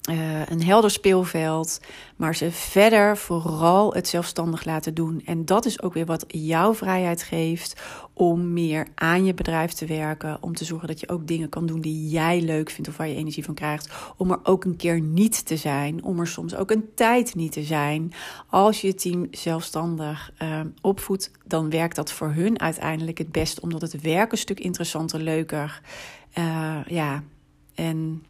uh, 0.09 0.45
een 0.45 0.63
helder 0.63 0.91
speelveld, 0.91 1.79
maar 2.15 2.35
ze 2.35 2.51
verder 2.51 3.17
vooral 3.17 3.93
het 3.93 4.07
zelfstandig 4.07 4.65
laten 4.65 4.93
doen. 4.93 5.21
En 5.25 5.45
dat 5.45 5.65
is 5.65 5.81
ook 5.81 5.93
weer 5.93 6.05
wat 6.05 6.25
jouw 6.27 6.73
vrijheid 6.73 7.23
geeft 7.23 7.81
om 8.13 8.53
meer 8.53 8.87
aan 8.95 9.25
je 9.25 9.33
bedrijf 9.33 9.71
te 9.71 9.85
werken, 9.85 10.37
om 10.41 10.55
te 10.55 10.65
zorgen 10.65 10.87
dat 10.87 10.99
je 10.99 11.09
ook 11.09 11.27
dingen 11.27 11.49
kan 11.49 11.65
doen 11.65 11.81
die 11.81 12.09
jij 12.09 12.41
leuk 12.41 12.69
vindt 12.69 12.89
of 12.89 12.97
waar 12.97 13.07
je 13.07 13.15
energie 13.15 13.43
van 13.43 13.53
krijgt, 13.53 14.13
om 14.17 14.31
er 14.31 14.39
ook 14.43 14.63
een 14.63 14.75
keer 14.75 15.01
niet 15.01 15.45
te 15.45 15.57
zijn, 15.57 16.03
om 16.03 16.19
er 16.19 16.27
soms 16.27 16.55
ook 16.55 16.71
een 16.71 16.89
tijd 16.95 17.35
niet 17.35 17.51
te 17.51 17.63
zijn. 17.63 18.13
Als 18.47 18.81
je 18.81 18.87
je 18.87 18.95
team 18.95 19.27
zelfstandig 19.31 20.31
uh, 20.41 20.59
opvoedt, 20.81 21.31
dan 21.45 21.69
werkt 21.69 21.95
dat 21.95 22.11
voor 22.11 22.31
hun 22.31 22.59
uiteindelijk 22.59 23.17
het 23.17 23.31
best, 23.31 23.59
omdat 23.59 23.81
het 23.81 24.01
werk 24.01 24.31
een 24.31 24.37
stuk 24.37 24.59
interessanter, 24.59 25.19
leuker, 25.19 25.81
uh, 26.37 26.77
ja, 26.87 27.23
en 27.75 28.23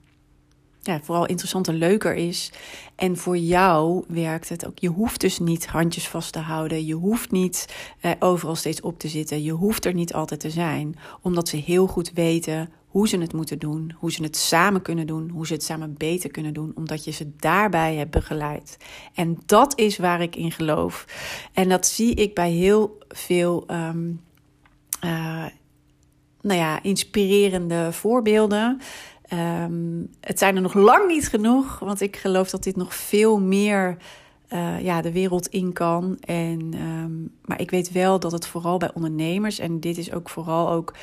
ja, 0.82 1.00
vooral 1.04 1.26
interessant 1.26 1.68
en 1.68 1.76
leuker 1.78 2.16
is. 2.16 2.52
En 2.96 3.18
voor 3.18 3.38
jou 3.38 4.04
werkt 4.08 4.50
het 4.50 4.66
ook. 4.68 4.80
Je 4.80 4.88
hoeft 4.88 5.22
dus 5.22 5.40
niet 5.40 5.68
handjes 5.68 6.08
vast 6.08 6.34
te 6.34 6.40
houden. 6.40 6.86
Je 6.86 6.94
hoeft 6.94 7.32
niet 7.32 7.76
eh, 8.00 8.12
overal 8.20 8.56
steeds 8.56 8.82
op 8.82 9.00
te 9.00 9.08
zitten. 9.08 9.44
Je 9.44 9.52
hoeft 9.52 9.86
er 9.86 9.94
niet 9.94 10.14
altijd 10.14 10.40
te 10.40 10.50
zijn. 10.50 10.96
Omdat 11.22 11.50
ze 11.50 11.58
heel 11.58 11.88
goed 11.88 12.12
weten 12.14 12.70
hoe 12.88 13.08
ze 13.08 13.18
het 13.18 13.34
moeten 13.34 13.60
doen. 13.60 13.96
Hoe 13.98 14.12
ze 14.12 14.24
het 14.24 14.38
samen 14.38 14.82
kunnen 14.82 15.08
doen. 15.08 15.30
Hoe 15.30 15.48
ze 15.48 15.54
het 15.54 15.64
samen 15.64 15.96
beter 15.98 16.32
kunnen 16.32 16.54
doen. 16.54 16.72
Omdat 16.76 17.04
je 17.04 17.12
ze 17.12 17.32
daarbij 17.36 17.96
hebt 17.96 18.12
begeleid. 18.12 18.78
En 19.14 19.38
dat 19.46 19.80
is 19.80 19.98
waar 19.98 20.22
ik 20.22 20.36
in 20.36 20.52
geloof. 20.52 21.06
En 21.54 21.70
dat 21.70 21.86
zie 21.86 22.14
ik 22.14 22.34
bij 22.34 22.52
heel 22.52 22.98
veel. 23.08 23.64
Um, 23.72 24.22
uh, 25.06 25.46
nou 26.42 26.60
ja, 26.60 26.84
inspirerende 26.84 27.92
voorbeelden. 27.92 28.82
Um, 29.34 30.10
het 30.22 30.40
zijn 30.40 30.56
er 30.56 30.62
nog 30.62 30.74
lang 30.74 31.08
niet 31.08 31.30
genoeg, 31.30 31.80
want 31.80 32.02
ik 32.02 32.18
geloof 32.18 32.50
dat 32.50 32.64
dit 32.64 32.76
nog 32.76 32.96
veel 32.96 33.40
meer 33.40 33.98
uh, 34.54 34.82
ja, 34.82 35.02
de 35.02 35.12
wereld 35.12 35.48
in 35.48 35.74
kan. 35.74 36.18
En, 36.20 36.74
um, 36.74 37.32
maar 37.46 37.62
ik 37.62 37.72
weet 37.72 37.92
wel 37.92 38.20
dat 38.20 38.32
het 38.32 38.48
vooral 38.48 38.78
bij 38.78 38.94
ondernemers, 38.94 39.60
en 39.60 39.80
dit 39.80 39.98
is 39.98 40.14
ook 40.14 40.30
vooral 40.30 40.70
ook 40.70 40.94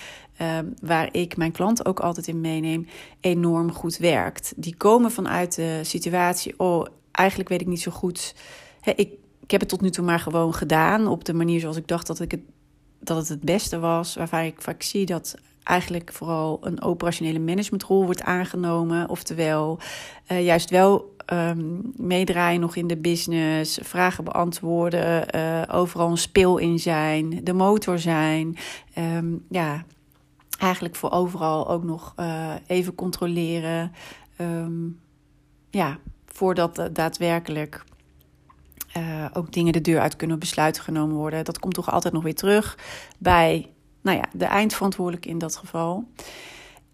um, 0.42 0.75
waar 0.80 1.09
ik 1.12 1.37
mijn 1.37 1.52
klanten 1.52 1.85
ook 1.85 2.00
altijd 2.00 2.28
in 2.28 2.40
meeneem, 2.40 2.87
enorm 3.21 3.73
goed 3.73 3.97
werkt. 3.97 4.52
Die 4.56 4.76
komen 4.76 5.11
vanuit 5.11 5.54
de 5.54 5.80
situatie, 5.83 6.54
oh, 6.56 6.87
eigenlijk 7.12 7.49
weet 7.49 7.61
ik 7.61 7.66
niet 7.66 7.83
zo 7.83 7.90
goed. 7.90 8.35
ik, 8.85 9.11
ik 9.40 9.50
heb 9.50 9.61
het 9.61 9.68
tot 9.68 9.80
nu 9.80 9.90
toe 9.90 10.04
maar 10.04 10.21
gewoon 10.21 10.54
gedaan 10.54 11.06
op 11.06 11.25
de 11.25 11.35
manier 11.35 11.61
zoals 11.61 11.76
ik 11.76 11.88
dacht 11.88 12.06
dat, 12.06 12.21
ik 12.21 12.30
het, 12.30 12.42
dat 13.00 13.16
het 13.16 13.28
het 13.28 13.40
beste 13.40 13.78
was. 13.78 14.14
Waarvan 14.14 14.40
ik 14.40 14.62
vaak 14.62 14.83
zie 14.83 15.06
dat 15.06 15.35
eigenlijk 15.67 16.13
vooral 16.13 16.59
een 16.61 16.83
operationele 16.83 17.39
managementrol 17.39 18.05
wordt 18.05 18.23
aangenomen. 18.23 19.09
Oftewel, 19.09 19.79
uh, 20.29 20.45
juist 20.45 20.71
wel 20.71 21.15
um, 21.33 21.93
meedraaien 21.97 22.61
nog 22.61 22.77
in 22.77 22.87
de 22.87 22.97
business, 22.97 23.79
vragen 23.83 24.25
beantwoorden, 24.25 25.37
uh, 25.37 25.63
overal 25.71 26.11
een 26.11 26.19
speel 26.19 26.59
in 26.59 26.79
zijn, 26.79 27.45
de 27.45 27.53
motor 27.53 27.99
zijn. 27.99 28.57
Um, 28.99 29.45
ja, 29.51 29.85
eigenlijk 30.59 30.97
voor 30.97 31.11
overal 31.11 31.69
ook 31.69 31.85
nog 31.85 32.13
uh, 32.21 32.53
even 32.67 32.95
controleren. 32.95 33.93
Um, 34.41 35.01
ja, 35.71 35.99
voordat 36.27 36.89
daadwerkelijk 36.93 37.85
ook 39.33 39.53
dingen 39.53 39.73
de 39.73 39.81
deur 39.81 40.01
uit 40.01 40.17
kunnen 40.17 40.39
besluiten 40.39 40.83
genomen 40.83 41.17
worden. 41.17 41.45
Dat 41.45 41.59
komt 41.59 41.75
toch 41.75 41.91
altijd 41.91 42.15
nog 42.15 42.23
weer 42.23 42.35
terug 42.35 42.79
bij 43.19 43.71
nou 44.07 44.19
ja, 44.19 44.25
de 44.33 44.45
eindverantwoordelijke 44.45 45.29
in 45.29 45.39
dat 45.39 45.57
geval. 45.57 46.05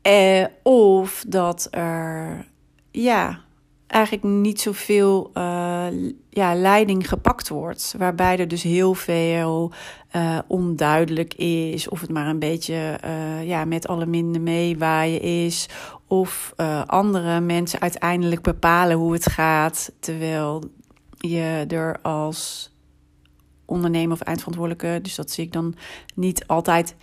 Eh, 0.03 0.45
of 0.63 1.25
dat 1.29 1.69
er, 1.71 2.47
ja, 2.91 3.41
eigenlijk 3.87 4.25
niet 4.25 4.61
zoveel 4.61 5.31
uh, 5.35 5.87
ja, 6.31 6.55
leiding 6.55 7.09
gepakt 7.09 7.49
wordt. 7.49 7.95
Waarbij 7.99 8.39
er 8.39 8.49
dus 8.49 8.63
heel 8.63 8.95
veel 8.95 9.73
uh, 10.17 10.39
onduidelijk 10.47 11.35
is. 11.35 11.89
Of 11.89 12.01
het 12.01 12.11
maar 12.11 12.27
een 12.27 12.39
beetje 12.39 12.99
uh, 13.05 13.47
ja, 13.49 13.65
met 13.65 13.89
alle 13.89 14.07
minder 14.07 14.41
meewaaien 14.41 15.21
is. 15.21 15.69
Of 16.07 16.55
andere 16.87 17.41
mensen 17.41 17.81
uiteindelijk 17.81 18.43
bepalen 18.43 18.97
hoe 18.97 19.13
het 19.13 19.31
gaat. 19.31 19.93
Terwijl 20.01 20.63
je 21.19 21.65
er 21.69 21.99
als 22.03 22.72
ondernemer 23.73 24.13
of 24.13 24.21
eindverantwoordelijke. 24.21 24.99
Dus 25.03 25.15
dat 25.15 25.31
zie 25.31 25.45
ik 25.45 25.53
dan 25.53 25.75
niet 26.15 26.47
altijd 26.47 26.95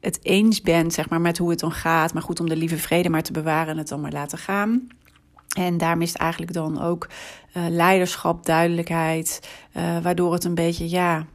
het 0.00 0.18
eens 0.22 0.60
bent, 0.60 0.92
zeg 0.92 1.08
maar, 1.08 1.20
met 1.20 1.38
hoe 1.38 1.50
het 1.50 1.58
dan 1.58 1.72
gaat. 1.72 2.12
Maar 2.12 2.22
goed, 2.22 2.40
om 2.40 2.48
de 2.48 2.56
lieve 2.56 2.78
vrede 2.78 3.08
maar 3.08 3.22
te 3.22 3.32
bewaren 3.32 3.72
en 3.72 3.78
het 3.78 3.88
dan 3.88 4.00
maar 4.00 4.12
laten 4.12 4.38
gaan. 4.38 4.88
En 5.56 5.78
daar 5.78 5.96
mist 5.96 6.14
eigenlijk 6.14 6.52
dan 6.52 6.80
ook 6.80 7.08
uh, 7.56 7.68
leiderschap, 7.68 8.46
duidelijkheid, 8.46 9.48
uh, 9.76 9.98
waardoor 9.98 10.32
het 10.32 10.44
een 10.44 10.54
beetje, 10.54 10.88
ja, 10.88 11.26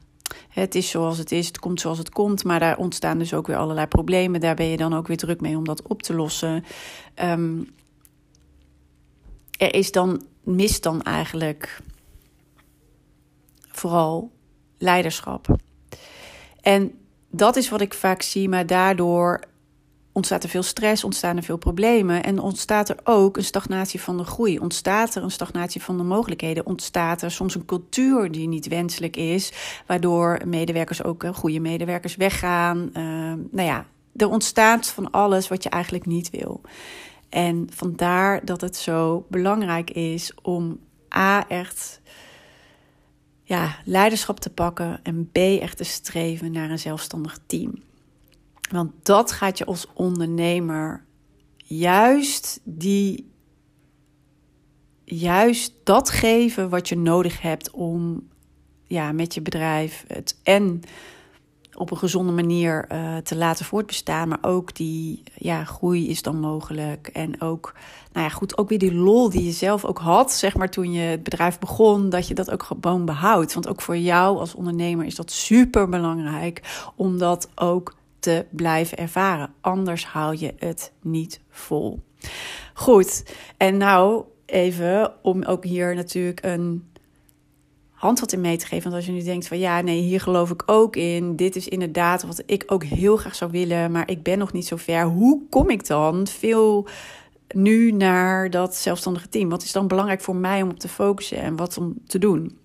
het 0.49 0.75
is 0.75 0.89
zoals 0.89 1.17
het 1.17 1.31
is, 1.31 1.47
het 1.47 1.59
komt 1.59 1.81
zoals 1.81 1.97
het 1.97 2.09
komt, 2.09 2.43
maar 2.43 2.59
daar 2.59 2.77
ontstaan 2.77 3.17
dus 3.17 3.33
ook 3.33 3.47
weer 3.47 3.57
allerlei 3.57 3.87
problemen. 3.87 4.39
Daar 4.39 4.55
ben 4.55 4.65
je 4.65 4.77
dan 4.77 4.95
ook 4.95 5.07
weer 5.07 5.17
druk 5.17 5.41
mee 5.41 5.57
om 5.57 5.63
dat 5.63 5.87
op 5.87 6.03
te 6.03 6.13
lossen. 6.13 6.63
Um, 7.23 7.69
er 9.57 9.73
is 9.73 9.91
dan, 9.91 10.23
mist 10.43 10.83
dan 10.83 11.01
eigenlijk 11.01 11.79
vooral 13.71 14.31
leiderschap. 14.77 15.47
En 16.61 16.91
dat 17.29 17.55
is 17.55 17.69
wat 17.69 17.81
ik 17.81 17.93
vaak 17.93 18.21
zie, 18.21 18.49
maar 18.49 18.65
daardoor 18.65 19.43
ontstaat 20.15 20.43
er 20.43 20.49
veel 20.49 20.63
stress, 20.63 21.03
ontstaan 21.03 21.37
er 21.37 21.43
veel 21.43 21.57
problemen 21.57 22.23
en 22.23 22.39
ontstaat 22.39 22.89
er 22.89 22.97
ook 23.03 23.37
een 23.37 23.43
stagnatie 23.43 24.01
van 24.01 24.17
de 24.17 24.23
groei. 24.23 24.59
Ontstaat 24.59 25.15
er 25.15 25.23
een 25.23 25.31
stagnatie 25.31 25.83
van 25.83 25.97
de 25.97 26.03
mogelijkheden. 26.03 26.65
Ontstaat 26.65 27.21
er 27.21 27.31
soms 27.31 27.55
een 27.55 27.65
cultuur 27.65 28.31
die 28.31 28.47
niet 28.47 28.67
wenselijk 28.67 29.15
is, 29.15 29.51
waardoor 29.85 30.41
medewerkers 30.45 31.03
ook 31.03 31.23
eh, 31.23 31.33
goede 31.33 31.59
medewerkers 31.59 32.15
weggaan. 32.15 32.77
Uh, 32.77 33.03
nou 33.51 33.67
ja, 33.67 33.85
er 34.15 34.29
ontstaat 34.29 34.87
van 34.87 35.11
alles 35.11 35.47
wat 35.47 35.63
je 35.63 35.69
eigenlijk 35.69 36.05
niet 36.05 36.29
wil. 36.29 36.61
En 37.29 37.67
vandaar 37.73 38.45
dat 38.45 38.61
het 38.61 38.75
zo 38.75 39.25
belangrijk 39.29 39.89
is 39.91 40.31
om 40.41 40.79
A 41.15 41.47
echt 41.47 42.01
ja, 43.47 43.77
leiderschap 43.85 44.39
te 44.39 44.49
pakken 44.49 44.99
en 45.03 45.29
B 45.31 45.37
echt 45.37 45.77
te 45.77 45.83
streven 45.83 46.51
naar 46.51 46.69
een 46.69 46.79
zelfstandig 46.79 47.39
team. 47.45 47.83
Want 48.71 48.91
dat 49.03 49.31
gaat 49.31 49.57
je 49.57 49.65
als 49.65 49.87
ondernemer 49.93 51.05
juist 51.57 52.59
die 52.63 53.31
juist 55.03 55.73
dat 55.83 56.09
geven 56.09 56.69
wat 56.69 56.89
je 56.89 56.97
nodig 56.97 57.41
hebt 57.41 57.71
om 57.71 58.27
ja, 58.83 59.11
met 59.11 59.33
je 59.33 59.41
bedrijf 59.41 60.03
het 60.07 60.39
en 60.43 60.81
op 61.77 61.91
een 61.91 61.97
gezonde 61.97 62.31
manier 62.31 62.85
uh, 62.91 63.17
te 63.17 63.35
laten 63.35 63.65
voortbestaan. 63.65 64.27
Maar 64.27 64.37
ook 64.41 64.75
die 64.75 65.23
ja, 65.35 65.63
groei 65.63 66.09
is 66.09 66.21
dan 66.21 66.39
mogelijk. 66.39 67.07
En 67.07 67.41
ook, 67.41 67.73
nou 68.13 68.25
ja, 68.25 68.31
goed, 68.33 68.57
ook 68.57 68.69
weer 68.69 68.79
die 68.79 68.93
lol 68.93 69.29
die 69.29 69.43
je 69.43 69.51
zelf 69.51 69.85
ook 69.85 69.97
had, 69.97 70.31
zeg 70.31 70.55
maar, 70.55 70.69
toen 70.69 70.91
je 70.91 70.99
het 70.99 71.23
bedrijf 71.23 71.59
begon, 71.59 72.09
dat 72.09 72.27
je 72.27 72.33
dat 72.33 72.51
ook 72.51 72.63
gewoon 72.63 73.05
behoudt. 73.05 73.53
Want 73.53 73.67
ook 73.67 73.81
voor 73.81 73.97
jou 73.97 74.37
als 74.37 74.55
ondernemer 74.55 75.05
is 75.05 75.15
dat 75.15 75.31
super 75.31 75.89
belangrijk 75.89 76.89
om 76.95 77.17
dat 77.17 77.49
ook 77.55 77.95
te 78.19 78.45
blijven 78.49 78.97
ervaren. 78.97 79.53
Anders 79.61 80.05
hou 80.05 80.37
je 80.37 80.53
het 80.57 80.91
niet 81.01 81.39
vol. 81.49 82.03
Goed, 82.73 83.33
en 83.57 83.77
nou 83.77 84.23
even 84.45 85.13
om 85.21 85.43
ook 85.43 85.63
hier 85.63 85.95
natuurlijk 85.95 86.43
een 86.43 86.89
handvat 88.05 88.31
in 88.31 88.41
mee 88.41 88.57
te 88.57 88.65
geven. 88.65 88.83
Want 88.83 88.95
als 88.95 89.05
je 89.05 89.11
nu 89.11 89.23
denkt 89.23 89.47
van 89.47 89.59
ja, 89.59 89.81
nee, 89.81 90.01
hier 90.01 90.21
geloof 90.21 90.49
ik 90.49 90.63
ook 90.65 90.95
in. 90.95 91.35
Dit 91.35 91.55
is 91.55 91.67
inderdaad 91.67 92.23
wat 92.23 92.43
ik 92.45 92.63
ook 92.67 92.83
heel 92.83 93.17
graag 93.17 93.35
zou 93.35 93.51
willen, 93.51 93.91
maar 93.91 94.09
ik 94.09 94.23
ben 94.23 94.37
nog 94.37 94.53
niet 94.53 94.67
zo 94.67 94.75
ver. 94.75 95.03
Hoe 95.03 95.41
kom 95.49 95.69
ik 95.69 95.87
dan 95.87 96.27
veel 96.27 96.87
nu 97.47 97.91
naar 97.91 98.49
dat 98.49 98.75
zelfstandige 98.75 99.29
team? 99.29 99.49
Wat 99.49 99.63
is 99.63 99.71
dan 99.71 99.87
belangrijk 99.87 100.21
voor 100.21 100.35
mij 100.35 100.61
om 100.61 100.69
op 100.69 100.79
te 100.79 100.87
focussen 100.87 101.37
en 101.37 101.55
wat 101.55 101.77
om 101.77 101.93
te 102.07 102.19
doen? 102.19 102.57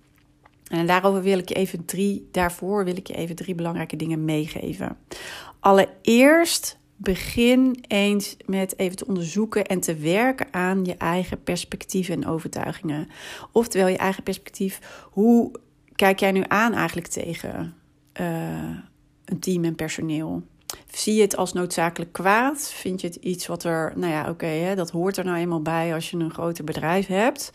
En 0.67 0.87
daarover 0.87 1.21
wil 1.21 1.37
ik 1.37 1.49
je 1.49 1.55
even 1.55 1.85
drie, 1.85 2.27
daarvoor 2.31 2.85
wil 2.85 2.95
ik 2.95 3.07
je 3.07 3.13
even 3.13 3.35
drie 3.35 3.55
belangrijke 3.55 3.95
dingen 3.95 4.25
meegeven. 4.25 4.97
Allereerst 5.59 6.79
begin 7.03 7.83
eens 7.87 8.37
met 8.45 8.77
even 8.77 8.95
te 8.95 9.07
onderzoeken 9.07 9.65
en 9.65 9.79
te 9.79 9.95
werken 9.95 10.47
aan 10.51 10.85
je 10.85 10.95
eigen 10.97 11.43
perspectieven 11.43 12.13
en 12.13 12.27
overtuigingen. 12.27 13.07
Oftewel 13.51 13.87
je 13.87 13.97
eigen 13.97 14.23
perspectief. 14.23 15.05
Hoe 15.11 15.51
kijk 15.95 16.19
jij 16.19 16.31
nu 16.31 16.43
aan 16.47 16.73
eigenlijk 16.73 17.07
tegen 17.07 17.75
uh, 18.21 18.77
een 19.25 19.39
team 19.39 19.63
en 19.63 19.75
personeel? 19.75 20.43
Zie 20.91 21.15
je 21.15 21.21
het 21.21 21.35
als 21.35 21.53
noodzakelijk 21.53 22.11
kwaad? 22.11 22.71
Vind 22.73 23.01
je 23.01 23.07
het 23.07 23.15
iets 23.15 23.47
wat 23.47 23.63
er, 23.63 23.93
nou 23.95 24.11
ja, 24.11 24.29
oké, 24.29 24.75
dat 24.75 24.91
hoort 24.91 25.17
er 25.17 25.25
nou 25.25 25.37
eenmaal 25.37 25.61
bij 25.61 25.93
als 25.93 26.09
je 26.09 26.17
een 26.17 26.31
groter 26.31 26.63
bedrijf 26.63 27.07
hebt? 27.07 27.51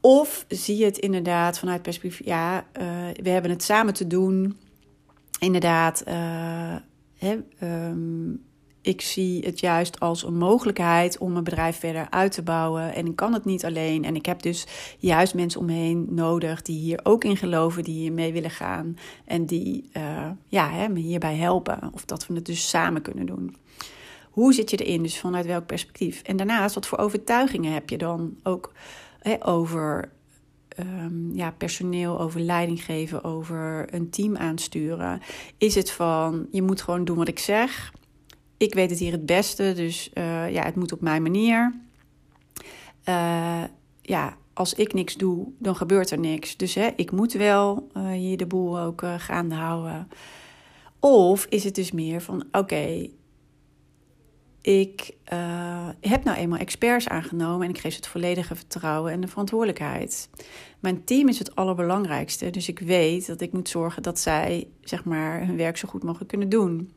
Of 0.00 0.44
zie 0.48 0.76
je 0.76 0.84
het 0.84 0.98
inderdaad 0.98 1.58
vanuit 1.58 1.82
perspectief, 1.82 2.26
ja, 2.26 2.56
uh, 2.56 2.84
we 3.22 3.30
hebben 3.30 3.50
het 3.50 3.62
samen 3.62 3.94
te 3.94 4.06
doen. 4.06 4.56
Inderdaad, 5.38 6.02
uh, 6.08 6.76
hè, 7.18 7.38
um, 7.62 8.46
ik 8.88 9.00
zie 9.00 9.44
het 9.44 9.60
juist 9.60 10.00
als 10.00 10.22
een 10.22 10.36
mogelijkheid 10.36 11.18
om 11.18 11.32
mijn 11.32 11.44
bedrijf 11.44 11.78
verder 11.78 12.06
uit 12.10 12.32
te 12.32 12.42
bouwen. 12.42 12.94
En 12.94 13.06
ik 13.06 13.16
kan 13.16 13.32
het 13.32 13.44
niet 13.44 13.64
alleen. 13.64 14.04
En 14.04 14.16
ik 14.16 14.26
heb 14.26 14.42
dus 14.42 14.66
juist 14.98 15.34
mensen 15.34 15.60
omheen 15.60 16.06
nodig 16.10 16.62
die 16.62 16.78
hier 16.78 17.00
ook 17.02 17.24
in 17.24 17.36
geloven, 17.36 17.84
die 17.84 17.94
hier 17.94 18.12
mee 18.12 18.32
willen 18.32 18.50
gaan. 18.50 18.98
En 19.24 19.46
die 19.46 19.90
uh, 19.96 20.30
ja, 20.46 20.70
hè, 20.70 20.88
me 20.88 21.00
hierbij 21.00 21.36
helpen. 21.36 21.90
Of 21.92 22.04
dat 22.04 22.26
we 22.26 22.34
het 22.34 22.46
dus 22.46 22.68
samen 22.68 23.02
kunnen 23.02 23.26
doen. 23.26 23.56
Hoe 24.30 24.54
zit 24.54 24.70
je 24.70 24.76
erin? 24.76 25.02
Dus 25.02 25.20
vanuit 25.20 25.46
welk 25.46 25.66
perspectief? 25.66 26.22
En 26.22 26.36
daarnaast, 26.36 26.74
wat 26.74 26.86
voor 26.86 26.98
overtuigingen 26.98 27.72
heb 27.72 27.90
je 27.90 27.98
dan 27.98 28.36
ook 28.42 28.72
hè, 29.18 29.46
over 29.46 30.10
um, 30.78 31.30
ja, 31.34 31.50
personeel, 31.50 32.20
over 32.20 32.40
leiding 32.40 32.84
geven, 32.84 33.24
over 33.24 33.86
een 33.94 34.10
team 34.10 34.36
aansturen? 34.36 35.20
Is 35.58 35.74
het 35.74 35.90
van 35.90 36.46
je 36.50 36.62
moet 36.62 36.82
gewoon 36.82 37.04
doen 37.04 37.16
wat 37.16 37.28
ik 37.28 37.38
zeg? 37.38 37.92
Ik 38.58 38.74
weet 38.74 38.90
het 38.90 38.98
hier 38.98 39.12
het 39.12 39.26
beste, 39.26 39.72
dus 39.76 40.10
uh, 40.14 40.50
ja, 40.50 40.64
het 40.64 40.76
moet 40.76 40.92
op 40.92 41.00
mijn 41.00 41.22
manier. 41.22 41.80
Uh, 43.08 43.62
ja, 44.02 44.36
als 44.52 44.74
ik 44.74 44.92
niks 44.92 45.14
doe, 45.16 45.48
dan 45.58 45.76
gebeurt 45.76 46.10
er 46.10 46.18
niks. 46.18 46.56
Dus 46.56 46.74
hè, 46.74 46.88
ik 46.96 47.10
moet 47.10 47.32
wel 47.32 47.88
uh, 47.96 48.10
hier 48.10 48.36
de 48.36 48.46
boel 48.46 48.80
ook 48.80 49.02
gaande 49.16 49.54
houden. 49.54 50.08
Of 51.00 51.44
is 51.44 51.64
het 51.64 51.74
dus 51.74 51.92
meer 51.92 52.20
van: 52.20 52.44
oké, 52.52 53.08
ik 54.60 55.14
heb 56.00 56.24
nou 56.24 56.36
eenmaal 56.36 56.58
experts 56.58 57.08
aangenomen 57.08 57.66
en 57.66 57.70
ik 57.70 57.78
geef 57.78 57.92
ze 57.92 57.98
het 57.98 58.06
volledige 58.06 58.54
vertrouwen 58.54 59.12
en 59.12 59.20
de 59.20 59.28
verantwoordelijkheid. 59.28 60.28
Mijn 60.80 61.04
team 61.04 61.28
is 61.28 61.38
het 61.38 61.54
allerbelangrijkste, 61.54 62.50
dus 62.50 62.68
ik 62.68 62.78
weet 62.78 63.26
dat 63.26 63.40
ik 63.40 63.52
moet 63.52 63.68
zorgen 63.68 64.02
dat 64.02 64.18
zij 64.18 64.68
zeg 64.80 65.04
maar, 65.04 65.46
hun 65.46 65.56
werk 65.56 65.76
zo 65.76 65.88
goed 65.88 66.02
mogelijk 66.02 66.28
kunnen 66.28 66.48
doen. 66.48 66.92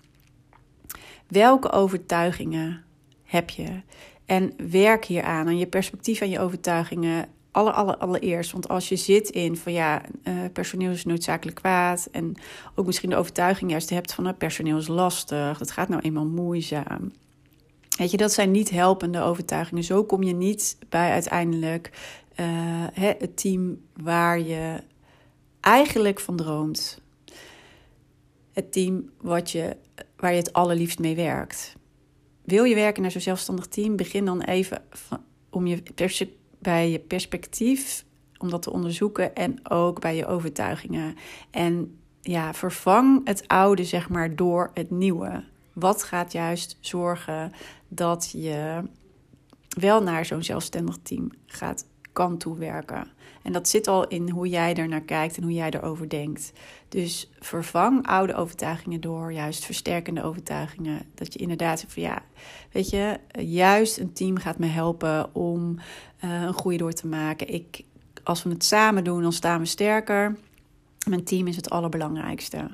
Welke 1.32 1.72
overtuigingen 1.72 2.84
heb 3.24 3.50
je? 3.50 3.82
En 4.26 4.54
werk 4.70 5.06
hier 5.06 5.24
aan, 5.24 5.48
aan 5.48 5.58
je 5.58 5.68
perspectief 5.68 6.22
en 6.22 6.30
je 6.30 6.40
overtuigingen. 6.40 7.26
Aller, 7.52 7.74
aller, 7.74 7.98
allereerst. 7.98 8.52
Want 8.52 8.68
als 8.68 8.90
je 8.90 8.96
zit 8.96 9.30
in 9.30 9.58
van 9.58 9.74
ja, 9.74 10.02
uh, 10.24 10.34
personeel 10.54 10.92
is 10.92 11.06
noodzakelijk 11.06 11.58
kwaad. 11.58 12.08
En 12.12 12.36
ook 12.76 12.86
misschien 12.86 13.10
de 13.10 13.16
overtuiging 13.16 13.72
juist 13.72 13.90
hebt 13.90 14.14
van 14.14 14.28
uh, 14.28 14.34
personeel 14.38 14.78
is 14.78 14.88
lastig. 14.88 15.58
Dat 15.58 15.72
gaat 15.72 15.90
nou 15.90 16.02
eenmaal 16.02 16.26
moeizaam. 16.26 17.12
Weet 17.98 18.12
je, 18.12 18.18
dat 18.18 18.34
zijn 18.34 18.52
niet 18.52 18.70
helpende 18.70 19.22
overtuigingen. 19.22 19.84
Zo 19.84 20.04
kom 20.04 20.24
je 20.24 20.34
niet 20.34 20.78
bij 20.90 21.12
uiteindelijk 21.12 21.90
uh, 22.40 22.46
het 22.94 23.38
team 23.38 23.82
waar 23.96 24.40
je 24.40 24.84
eigenlijk 25.60 26.20
van 26.20 26.36
droomt. 26.36 27.02
Het 28.54 28.72
team 28.72 29.10
wat 29.22 29.52
je 29.52 29.76
waar 30.22 30.32
je 30.32 30.38
het 30.38 30.54
allerliefst 30.54 31.00
mee 31.00 31.16
werkt. 31.16 31.76
Wil 32.46 32.64
je 32.64 32.76
werken 32.76 33.02
naar 33.02 33.12
zo'n 33.12 33.22
zelfstandig 33.22 33.68
team? 33.68 33.96
Begin 33.96 34.26
dan 34.26 34.42
even 34.42 34.84
om 35.50 35.68
je 35.68 35.84
bij 36.60 36.90
je 36.90 37.00
perspectief 37.00 38.06
om 38.38 38.50
dat 38.50 38.62
te 38.62 38.72
onderzoeken 38.72 39.36
en 39.36 39.60
ook 39.72 40.00
bij 40.00 40.16
je 40.16 40.26
overtuigingen. 40.26 41.16
En 41.52 42.00
ja, 42.22 42.54
vervang 42.54 43.28
het 43.28 43.48
oude 43.48 43.84
zeg 43.84 44.10
maar 44.10 44.36
door 44.36 44.72
het 44.74 44.92
nieuwe. 44.92 45.44
Wat 45.74 46.04
gaat 46.04 46.32
juist 46.32 46.78
zorgen 46.80 47.52
dat 47.88 48.32
je 48.32 48.84
wel 49.70 50.04
naar 50.04 50.26
zo'n 50.26 50.44
zelfstandig 50.44 50.98
team 51.04 51.32
gaat 51.46 51.86
kan 52.14 52.38
toewerken. 52.38 53.08
En 53.42 53.52
dat 53.52 53.68
zit 53.68 53.88
al 53.88 54.08
in 54.08 54.30
hoe 54.30 54.48
jij 54.48 54.76
er 54.76 54.88
naar 54.88 55.02
kijkt 55.02 55.38
en 55.38 55.44
hoe 55.44 55.54
jij 55.54 55.70
erover 55.70 56.10
denkt. 56.10 56.54
Dus 56.90 57.30
vervang 57.40 58.08
oude 58.08 58.36
overtuigingen 58.36 59.02
door 59.02 59.32
juist 59.32 59.66
versterkende 59.66 60.24
overtuigingen. 60.24 61.02
Dat 61.16 61.34
je 61.34 61.40
inderdaad 61.40 61.80
zegt 61.80 61.94
van 61.94 62.04
ja, 62.04 62.24
weet 62.72 62.90
je, 62.90 63.20
juist 63.40 63.98
een 63.98 64.14
team 64.14 64.38
gaat 64.38 64.58
me 64.58 64.68
helpen 64.68 65.36
om 65.36 65.80
uh, 66.24 66.42
een 66.42 66.54
groei 66.54 66.78
door 66.78 66.94
te 66.94 67.08
maken. 67.08 67.54
Ik, 67.54 67.84
als 68.24 68.44
we 68.44 68.50
het 68.50 68.64
samen 68.64 69.04
doen, 69.04 69.22
dan 69.22 69.34
staan 69.34 69.60
we 69.60 69.66
sterker. 69.66 70.38
Mijn 71.08 71.24
team 71.24 71.48
is 71.48 71.56
het 71.56 71.70
allerbelangrijkste. 71.70 72.70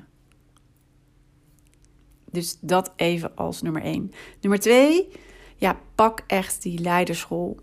Dus 2.30 2.58
dat 2.60 2.92
even 2.96 3.36
als 3.36 3.62
nummer 3.62 3.82
één. 3.82 4.12
Nummer 4.40 4.60
twee, 4.60 5.08
ja, 5.56 5.80
pak 5.94 6.22
echt 6.26 6.62
die 6.62 6.78
leiderschool. 6.78 7.60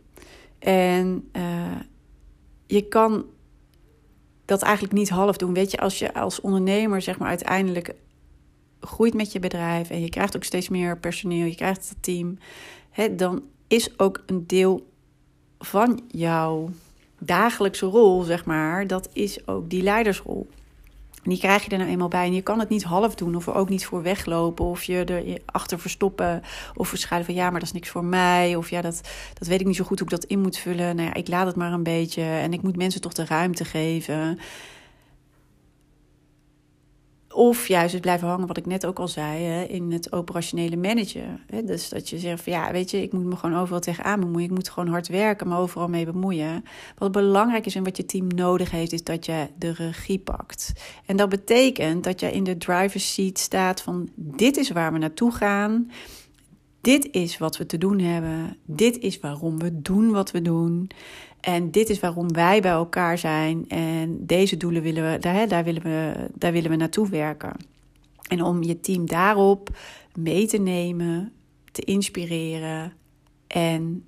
En 0.65 1.29
uh, 1.33 1.79
je 2.65 2.81
kan 2.81 3.25
dat 4.45 4.61
eigenlijk 4.61 4.93
niet 4.93 5.09
half 5.09 5.37
doen. 5.37 5.53
Weet 5.53 5.71
je, 5.71 5.77
als 5.77 5.99
je 5.99 6.13
als 6.13 6.41
ondernemer 6.41 7.01
zeg 7.01 7.17
maar 7.17 7.27
uiteindelijk 7.27 7.93
groeit 8.79 9.13
met 9.13 9.31
je 9.31 9.39
bedrijf 9.39 9.89
en 9.89 10.01
je 10.01 10.09
krijgt 10.09 10.35
ook 10.35 10.43
steeds 10.43 10.69
meer 10.69 10.97
personeel, 10.97 11.45
je 11.45 11.55
krijgt 11.55 11.89
het 11.89 12.03
team, 12.03 12.37
hè, 12.89 13.15
dan 13.15 13.43
is 13.67 13.99
ook 13.99 14.23
een 14.25 14.47
deel 14.47 14.87
van 15.59 16.01
jouw 16.07 16.69
dagelijkse 17.19 17.85
rol, 17.85 18.21
zeg 18.21 18.45
maar, 18.45 18.87
dat 18.87 19.09
is 19.13 19.47
ook 19.47 19.69
die 19.69 19.83
leidersrol. 19.83 20.47
En 21.25 21.31
die 21.31 21.39
krijg 21.39 21.63
je 21.63 21.69
er 21.69 21.77
nou 21.77 21.89
eenmaal 21.89 22.07
bij. 22.07 22.25
En 22.25 22.33
je 22.33 22.41
kan 22.41 22.59
het 22.59 22.69
niet 22.69 22.83
half 22.83 23.15
doen 23.15 23.35
of 23.35 23.47
er 23.47 23.53
ook 23.53 23.69
niet 23.69 23.85
voor 23.85 24.01
weglopen. 24.01 24.65
Of 24.65 24.83
je 24.83 25.03
er 25.03 25.41
achter 25.45 25.79
verstoppen. 25.79 26.41
Of 26.75 26.87
verschuilen 26.87 27.27
van 27.29 27.39
ja, 27.39 27.49
maar 27.49 27.59
dat 27.59 27.67
is 27.67 27.73
niks 27.73 27.89
voor 27.89 28.03
mij. 28.03 28.55
Of 28.55 28.69
ja, 28.69 28.81
dat, 28.81 29.01
dat 29.33 29.47
weet 29.47 29.59
ik 29.59 29.67
niet 29.67 29.75
zo 29.75 29.83
goed 29.83 29.99
hoe 29.99 30.07
ik 30.07 30.13
dat 30.19 30.29
in 30.29 30.41
moet 30.41 30.57
vullen. 30.57 30.95
Nou 30.95 31.07
ja, 31.07 31.13
ik 31.13 31.27
laat 31.27 31.45
het 31.45 31.55
maar 31.55 31.71
een 31.71 31.83
beetje. 31.83 32.21
En 32.21 32.53
ik 32.53 32.61
moet 32.61 32.75
mensen 32.75 33.01
toch 33.01 33.13
de 33.13 33.25
ruimte 33.25 33.65
geven. 33.65 34.39
Of 37.35 37.67
juist 37.67 37.93
het 37.93 38.01
blijven 38.01 38.27
hangen, 38.27 38.47
wat 38.47 38.57
ik 38.57 38.65
net 38.65 38.85
ook 38.85 38.99
al 38.99 39.07
zei, 39.07 39.43
hè, 39.43 39.63
in 39.63 39.91
het 39.91 40.11
operationele 40.11 40.75
managen. 40.75 41.39
Hè, 41.47 41.63
dus 41.63 41.89
dat 41.89 42.09
je 42.09 42.19
zegt 42.19 42.43
van 42.43 42.53
ja, 42.53 42.71
weet 42.71 42.91
je, 42.91 43.01
ik 43.01 43.13
moet 43.13 43.25
me 43.25 43.35
gewoon 43.35 43.59
overal 43.59 43.79
tegenaan 43.79 44.19
bemoeien. 44.19 44.49
Ik 44.49 44.55
moet 44.55 44.69
gewoon 44.69 44.89
hard 44.89 45.07
werken, 45.07 45.47
maar 45.47 45.59
overal 45.59 45.87
mee 45.87 46.05
bemoeien. 46.05 46.63
Wat 46.97 47.11
belangrijk 47.11 47.65
is 47.65 47.75
en 47.75 47.83
wat 47.83 47.97
je 47.97 48.05
team 48.05 48.27
nodig 48.27 48.71
heeft, 48.71 48.93
is 48.93 49.03
dat 49.03 49.25
je 49.25 49.47
de 49.57 49.71
regie 49.71 50.19
pakt. 50.19 50.73
En 51.05 51.17
dat 51.17 51.29
betekent 51.29 52.03
dat 52.03 52.19
je 52.19 52.31
in 52.31 52.43
de 52.43 52.57
driver's 52.57 53.13
seat 53.13 53.37
staat 53.39 53.81
van 53.81 54.09
dit 54.15 54.57
is 54.57 54.69
waar 54.69 54.93
we 54.93 54.97
naartoe 54.97 55.31
gaan. 55.31 55.91
Dit 56.81 57.07
is 57.11 57.37
wat 57.37 57.57
we 57.57 57.65
te 57.65 57.77
doen 57.77 57.99
hebben. 57.99 58.57
Dit 58.65 58.99
is 58.99 59.19
waarom 59.19 59.59
we 59.59 59.81
doen 59.81 60.11
wat 60.11 60.31
we 60.31 60.41
doen. 60.41 60.89
En 61.45 61.71
dit 61.71 61.89
is 61.89 61.99
waarom 61.99 62.33
wij 62.33 62.61
bij 62.61 62.71
elkaar 62.71 63.17
zijn. 63.17 63.67
En 63.67 64.25
deze 64.25 64.57
doelen 64.57 64.81
willen 64.81 65.11
we, 65.11 65.19
daar, 65.19 65.47
daar, 65.47 65.63
willen 65.63 65.81
we, 65.81 66.13
daar 66.33 66.51
willen 66.51 66.69
we 66.69 66.75
naartoe 66.75 67.09
werken. 67.09 67.55
En 68.27 68.41
om 68.43 68.63
je 68.63 68.79
team 68.79 69.05
daarop 69.05 69.69
mee 70.13 70.45
te 70.47 70.57
nemen, 70.57 71.33
te 71.71 71.81
inspireren. 71.81 72.93
En 73.47 74.05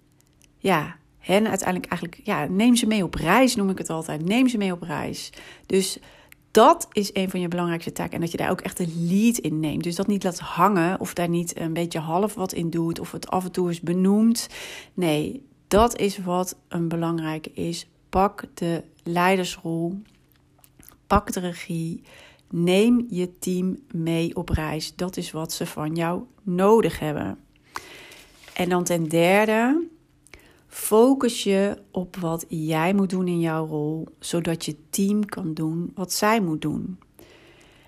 ja, 0.58 0.96
hen 1.20 1.48
uiteindelijk 1.48 1.90
eigenlijk, 1.90 2.22
ja, 2.24 2.46
neem 2.46 2.76
ze 2.76 2.88
mee 2.88 3.04
op 3.04 3.14
reis, 3.14 3.56
noem 3.56 3.70
ik 3.70 3.78
het 3.78 3.90
altijd. 3.90 4.26
Neem 4.26 4.48
ze 4.48 4.58
mee 4.58 4.72
op 4.72 4.82
reis. 4.82 5.30
Dus 5.66 6.00
dat 6.52 6.88
is 6.92 7.10
een 7.14 7.30
van 7.30 7.40
je 7.40 7.48
belangrijkste 7.48 7.92
taken. 7.92 8.14
En 8.14 8.22
dat 8.22 8.32
je 8.32 8.38
daar 8.38 8.52
ook 8.52 8.62
echt 8.62 8.80
een 8.80 9.08
lead 9.08 9.38
in 9.38 9.60
neemt. 9.60 9.84
Dus 9.84 9.96
dat 9.96 10.08
niet 10.08 10.24
laat 10.24 10.40
hangen 10.40 11.00
of 11.00 11.14
daar 11.14 11.30
niet 11.30 11.60
een 11.60 11.74
beetje 11.74 12.00
half 12.00 12.34
wat 12.34 12.54
in 12.54 12.70
doet. 12.70 13.00
Of 13.00 13.12
het 13.12 13.30
af 13.30 13.46
en 13.46 13.52
toe 13.52 13.70
is 13.70 13.82
benoemd. 13.82 14.50
Nee, 14.94 15.46
dat 15.68 15.98
is 15.98 16.18
wat 16.18 16.58
een 16.68 16.88
belangrijke 16.88 17.52
is. 17.54 17.88
Pak 18.10 18.44
de 18.54 18.84
leidersrol. 19.04 20.02
Pak 21.08 21.32
de 21.32 21.40
regie. 21.40 22.02
Neem 22.50 23.06
je 23.10 23.38
team 23.40 23.80
mee 23.92 24.36
op 24.36 24.50
reis. 24.50 24.96
Dat 24.96 25.18
is 25.18 25.32
wat 25.32 25.54
ze 25.54 25.66
van 25.66 25.96
jou 25.96 26.24
nodig 26.44 27.00
hebben. 27.00 27.40
En 28.54 28.70
dan 28.70 28.84
ten 28.84 29.10
derde, 29.10 29.88
Focus 30.78 31.44
je 31.44 31.78
op 31.92 32.16
wat 32.16 32.46
jij 32.48 32.94
moet 32.94 33.10
doen 33.10 33.28
in 33.28 33.40
jouw 33.40 33.66
rol, 33.66 34.08
zodat 34.20 34.66
je 34.66 34.76
team 34.90 35.26
kan 35.26 35.54
doen 35.54 35.92
wat 35.96 36.14
zij 36.14 36.42
moet 36.42 36.62
doen. 36.62 37.00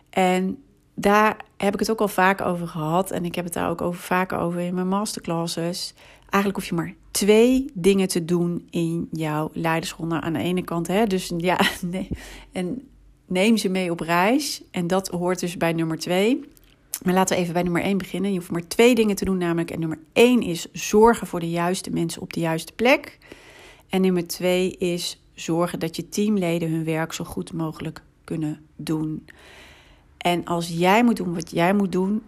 En 0.09 0.63
daar 0.93 1.37
heb 1.57 1.73
ik 1.73 1.79
het 1.79 1.91
ook 1.91 2.01
al 2.01 2.07
vaak 2.07 2.41
over 2.41 2.67
gehad 2.67 3.11
en 3.11 3.25
ik 3.25 3.35
heb 3.35 3.45
het 3.45 3.53
daar 3.53 3.69
ook 3.69 3.81
over, 3.81 4.01
vaker 4.01 4.37
over 4.37 4.59
in 4.59 4.73
mijn 4.73 4.87
masterclasses. 4.87 5.93
Eigenlijk 6.29 6.55
hoef 6.55 6.65
je 6.65 6.75
maar 6.75 6.93
twee 7.11 7.71
dingen 7.73 8.07
te 8.07 8.25
doen 8.25 8.67
in 8.69 9.07
jouw 9.11 9.49
leidersrol. 9.53 10.05
Nou, 10.05 10.23
aan 10.23 10.33
de 10.33 10.39
ene 10.39 10.63
kant, 10.63 10.87
hè, 10.87 11.05
dus 11.05 11.31
ja, 11.37 11.59
nee, 11.81 12.09
en 12.51 12.87
neem 13.25 13.57
ze 13.57 13.69
mee 13.69 13.91
op 13.91 13.99
reis. 13.99 14.61
En 14.71 14.87
dat 14.87 15.07
hoort 15.07 15.39
dus 15.39 15.57
bij 15.57 15.73
nummer 15.73 15.99
twee. 15.99 16.43
Maar 17.03 17.13
laten 17.13 17.35
we 17.35 17.41
even 17.41 17.53
bij 17.53 17.63
nummer 17.63 17.81
1 17.81 17.97
beginnen. 17.97 18.31
Je 18.31 18.37
hoeft 18.37 18.51
maar 18.51 18.67
twee 18.67 18.95
dingen 18.95 19.15
te 19.15 19.25
doen, 19.25 19.37
namelijk. 19.37 19.71
En 19.71 19.79
nummer 19.79 19.99
1 20.13 20.41
is 20.41 20.67
zorgen 20.71 21.27
voor 21.27 21.39
de 21.39 21.49
juiste 21.49 21.89
mensen 21.89 22.21
op 22.21 22.33
de 22.33 22.39
juiste 22.39 22.73
plek. 22.73 23.17
En 23.89 24.01
nummer 24.01 24.27
2 24.27 24.71
is 24.77 25.21
zorgen 25.33 25.79
dat 25.79 25.95
je 25.95 26.09
teamleden 26.09 26.71
hun 26.71 26.83
werk 26.83 27.13
zo 27.13 27.23
goed 27.23 27.53
mogelijk 27.53 28.03
kunnen 28.23 28.59
doen. 28.75 29.25
En 30.17 30.45
als 30.45 30.67
jij 30.67 31.03
moet 31.03 31.17
doen 31.17 31.33
wat 31.33 31.51
jij 31.51 31.73
moet 31.73 31.91
doen, 31.91 32.21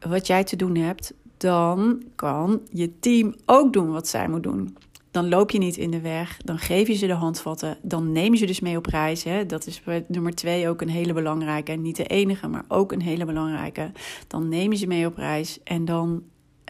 wat 0.00 0.26
jij 0.26 0.44
te 0.44 0.56
doen 0.56 0.76
hebt, 0.76 1.12
dan 1.40 2.02
kan 2.14 2.60
je 2.72 2.98
team 2.98 3.34
ook 3.46 3.72
doen 3.72 3.90
wat 3.90 4.08
zij 4.08 4.28
moet 4.28 4.42
doen 4.42 4.76
dan 5.10 5.28
loop 5.28 5.50
je 5.50 5.58
niet 5.58 5.76
in 5.76 5.90
de 5.90 6.00
weg. 6.00 6.36
Dan 6.44 6.58
geef 6.58 6.88
je 6.88 6.94
ze 6.94 7.06
de 7.06 7.12
handvatten. 7.12 7.78
Dan 7.82 8.12
neem 8.12 8.32
je 8.32 8.38
ze 8.38 8.46
dus 8.46 8.60
mee 8.60 8.76
op 8.76 8.86
reis. 8.86 9.24
Hè. 9.24 9.46
Dat 9.46 9.66
is 9.66 9.82
nummer 10.06 10.34
twee 10.34 10.68
ook 10.68 10.80
een 10.80 10.88
hele 10.88 11.12
belangrijke. 11.12 11.72
En 11.72 11.82
niet 11.82 11.96
de 11.96 12.06
enige, 12.06 12.48
maar 12.48 12.64
ook 12.68 12.92
een 12.92 13.02
hele 13.02 13.24
belangrijke. 13.24 13.92
Dan 14.26 14.48
neem 14.48 14.72
je 14.72 14.78
ze 14.78 14.86
mee 14.86 15.06
op 15.06 15.16
reis. 15.16 15.62
En 15.64 15.84
dan 15.84 16.22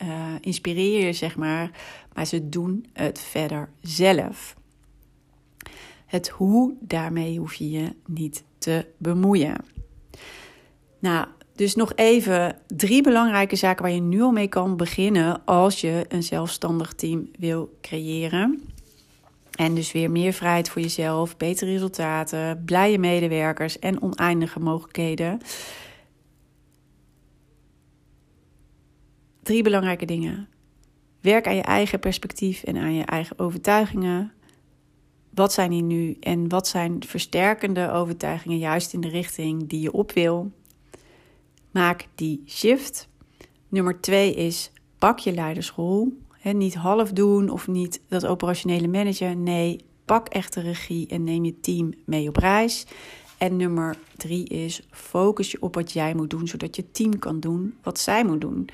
uh, 0.02 0.26
inspireer 0.40 1.06
je, 1.06 1.12
zeg 1.12 1.36
maar. 1.36 1.70
Maar 2.14 2.26
ze 2.26 2.48
doen 2.48 2.86
het 2.92 3.20
verder 3.20 3.68
zelf. 3.80 4.56
Het 6.06 6.28
hoe, 6.28 6.74
daarmee 6.80 7.38
hoef 7.38 7.54
je 7.54 7.70
je 7.70 7.94
niet 8.06 8.44
te 8.58 8.86
bemoeien. 8.96 9.64
Nou, 10.98 11.26
dus 11.60 11.74
nog 11.74 11.92
even 11.94 12.56
drie 12.66 13.02
belangrijke 13.02 13.56
zaken 13.56 13.82
waar 13.82 13.92
je 13.92 14.00
nu 14.00 14.20
al 14.20 14.30
mee 14.30 14.48
kan 14.48 14.76
beginnen 14.76 15.44
als 15.44 15.80
je 15.80 16.04
een 16.08 16.22
zelfstandig 16.22 16.92
team 16.92 17.30
wil 17.38 17.78
creëren. 17.80 18.62
En 19.50 19.74
dus 19.74 19.92
weer 19.92 20.10
meer 20.10 20.32
vrijheid 20.32 20.68
voor 20.68 20.82
jezelf, 20.82 21.36
betere 21.36 21.70
resultaten, 21.70 22.62
blije 22.64 22.98
medewerkers 22.98 23.78
en 23.78 24.02
oneindige 24.02 24.60
mogelijkheden. 24.60 25.40
Drie 29.42 29.62
belangrijke 29.62 30.06
dingen. 30.06 30.48
Werk 31.20 31.46
aan 31.46 31.56
je 31.56 31.62
eigen 31.62 32.00
perspectief 32.00 32.62
en 32.62 32.76
aan 32.76 32.94
je 32.94 33.04
eigen 33.04 33.38
overtuigingen. 33.38 34.32
Wat 35.34 35.52
zijn 35.52 35.70
die 35.70 35.82
nu 35.82 36.16
en 36.20 36.48
wat 36.48 36.68
zijn 36.68 37.04
versterkende 37.06 37.90
overtuigingen 37.90 38.58
juist 38.58 38.92
in 38.92 39.00
de 39.00 39.08
richting 39.08 39.68
die 39.68 39.80
je 39.80 39.92
op 39.92 40.12
wil? 40.12 40.52
Maak 41.70 42.08
die 42.14 42.42
shift. 42.46 43.08
Nummer 43.68 44.00
twee 44.00 44.34
is 44.34 44.70
pak 44.98 45.18
je 45.18 45.32
leidersrol. 45.32 46.18
Niet 46.42 46.74
half 46.74 47.12
doen 47.12 47.48
of 47.48 47.68
niet 47.68 48.00
dat 48.08 48.26
operationele 48.26 48.88
managen. 48.88 49.42
Nee, 49.42 49.80
pak 50.04 50.28
echt 50.28 50.54
de 50.54 50.60
regie 50.60 51.06
en 51.06 51.24
neem 51.24 51.44
je 51.44 51.60
team 51.60 51.92
mee 52.04 52.28
op 52.28 52.36
reis. 52.36 52.86
En 53.38 53.56
nummer 53.56 53.98
drie 54.16 54.44
is 54.48 54.82
focus 54.90 55.50
je 55.50 55.62
op 55.62 55.74
wat 55.74 55.92
jij 55.92 56.14
moet 56.14 56.30
doen, 56.30 56.48
zodat 56.48 56.76
je 56.76 56.90
team 56.90 57.18
kan 57.18 57.40
doen 57.40 57.74
wat 57.82 57.98
zij 57.98 58.24
moet 58.24 58.40
doen. 58.40 58.68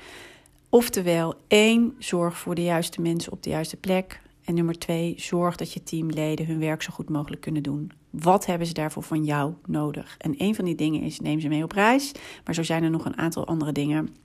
Oftewel, 0.69 1.33
één, 1.47 1.95
zorg 1.99 2.37
voor 2.37 2.55
de 2.55 2.63
juiste 2.63 3.01
mensen 3.01 3.31
op 3.31 3.43
de 3.43 3.49
juiste 3.49 3.77
plek. 3.77 4.21
En 4.43 4.53
nummer 4.53 4.79
twee, 4.79 5.13
zorg 5.17 5.55
dat 5.55 5.73
je 5.73 5.83
teamleden 5.83 6.45
hun 6.45 6.59
werk 6.59 6.81
zo 6.81 6.93
goed 6.93 7.09
mogelijk 7.09 7.41
kunnen 7.41 7.63
doen. 7.63 7.91
Wat 8.21 8.45
hebben 8.45 8.67
ze 8.67 8.73
daarvoor 8.73 9.03
van 9.03 9.23
jou 9.23 9.53
nodig? 9.65 10.15
En 10.17 10.35
een 10.37 10.55
van 10.55 10.65
die 10.65 10.75
dingen 10.75 11.01
is: 11.01 11.19
neem 11.19 11.39
ze 11.39 11.47
mee 11.47 11.63
op 11.63 11.71
reis. 11.71 12.11
Maar 12.45 12.55
zo 12.55 12.63
zijn 12.63 12.83
er 12.83 12.89
nog 12.89 13.05
een 13.05 13.17
aantal 13.17 13.47
andere 13.47 13.71
dingen, 13.71 14.15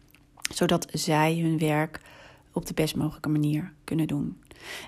zodat 0.55 0.87
zij 0.91 1.39
hun 1.39 1.59
werk 1.59 2.01
op 2.53 2.67
de 2.67 2.75
best 2.75 2.97
mogelijke 2.97 3.29
manier 3.29 3.73
kunnen 3.85 4.07
doen. 4.07 4.41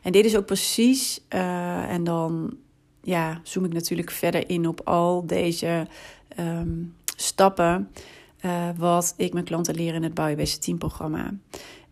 En 0.02 0.12
dit 0.12 0.24
is 0.24 0.36
ook 0.36 0.46
precies, 0.46 1.20
uh, 1.34 1.90
en 1.90 2.04
dan 2.04 2.56
ja, 3.02 3.40
zoom 3.42 3.64
ik 3.64 3.72
natuurlijk 3.72 4.10
verder 4.10 4.50
in 4.50 4.68
op 4.68 4.80
al 4.84 5.26
deze 5.26 5.86
um, 6.40 6.94
stappen. 7.16 7.90
Uh, 8.44 8.68
wat 8.76 9.14
ik 9.16 9.32
mijn 9.32 9.44
klanten 9.44 9.74
leer 9.74 9.94
in 9.94 10.02
het 10.02 10.14
Bouw 10.14 10.26
je 10.26 10.36
Beste 10.36 10.58
Team 10.58 10.78
programma. 10.78 11.34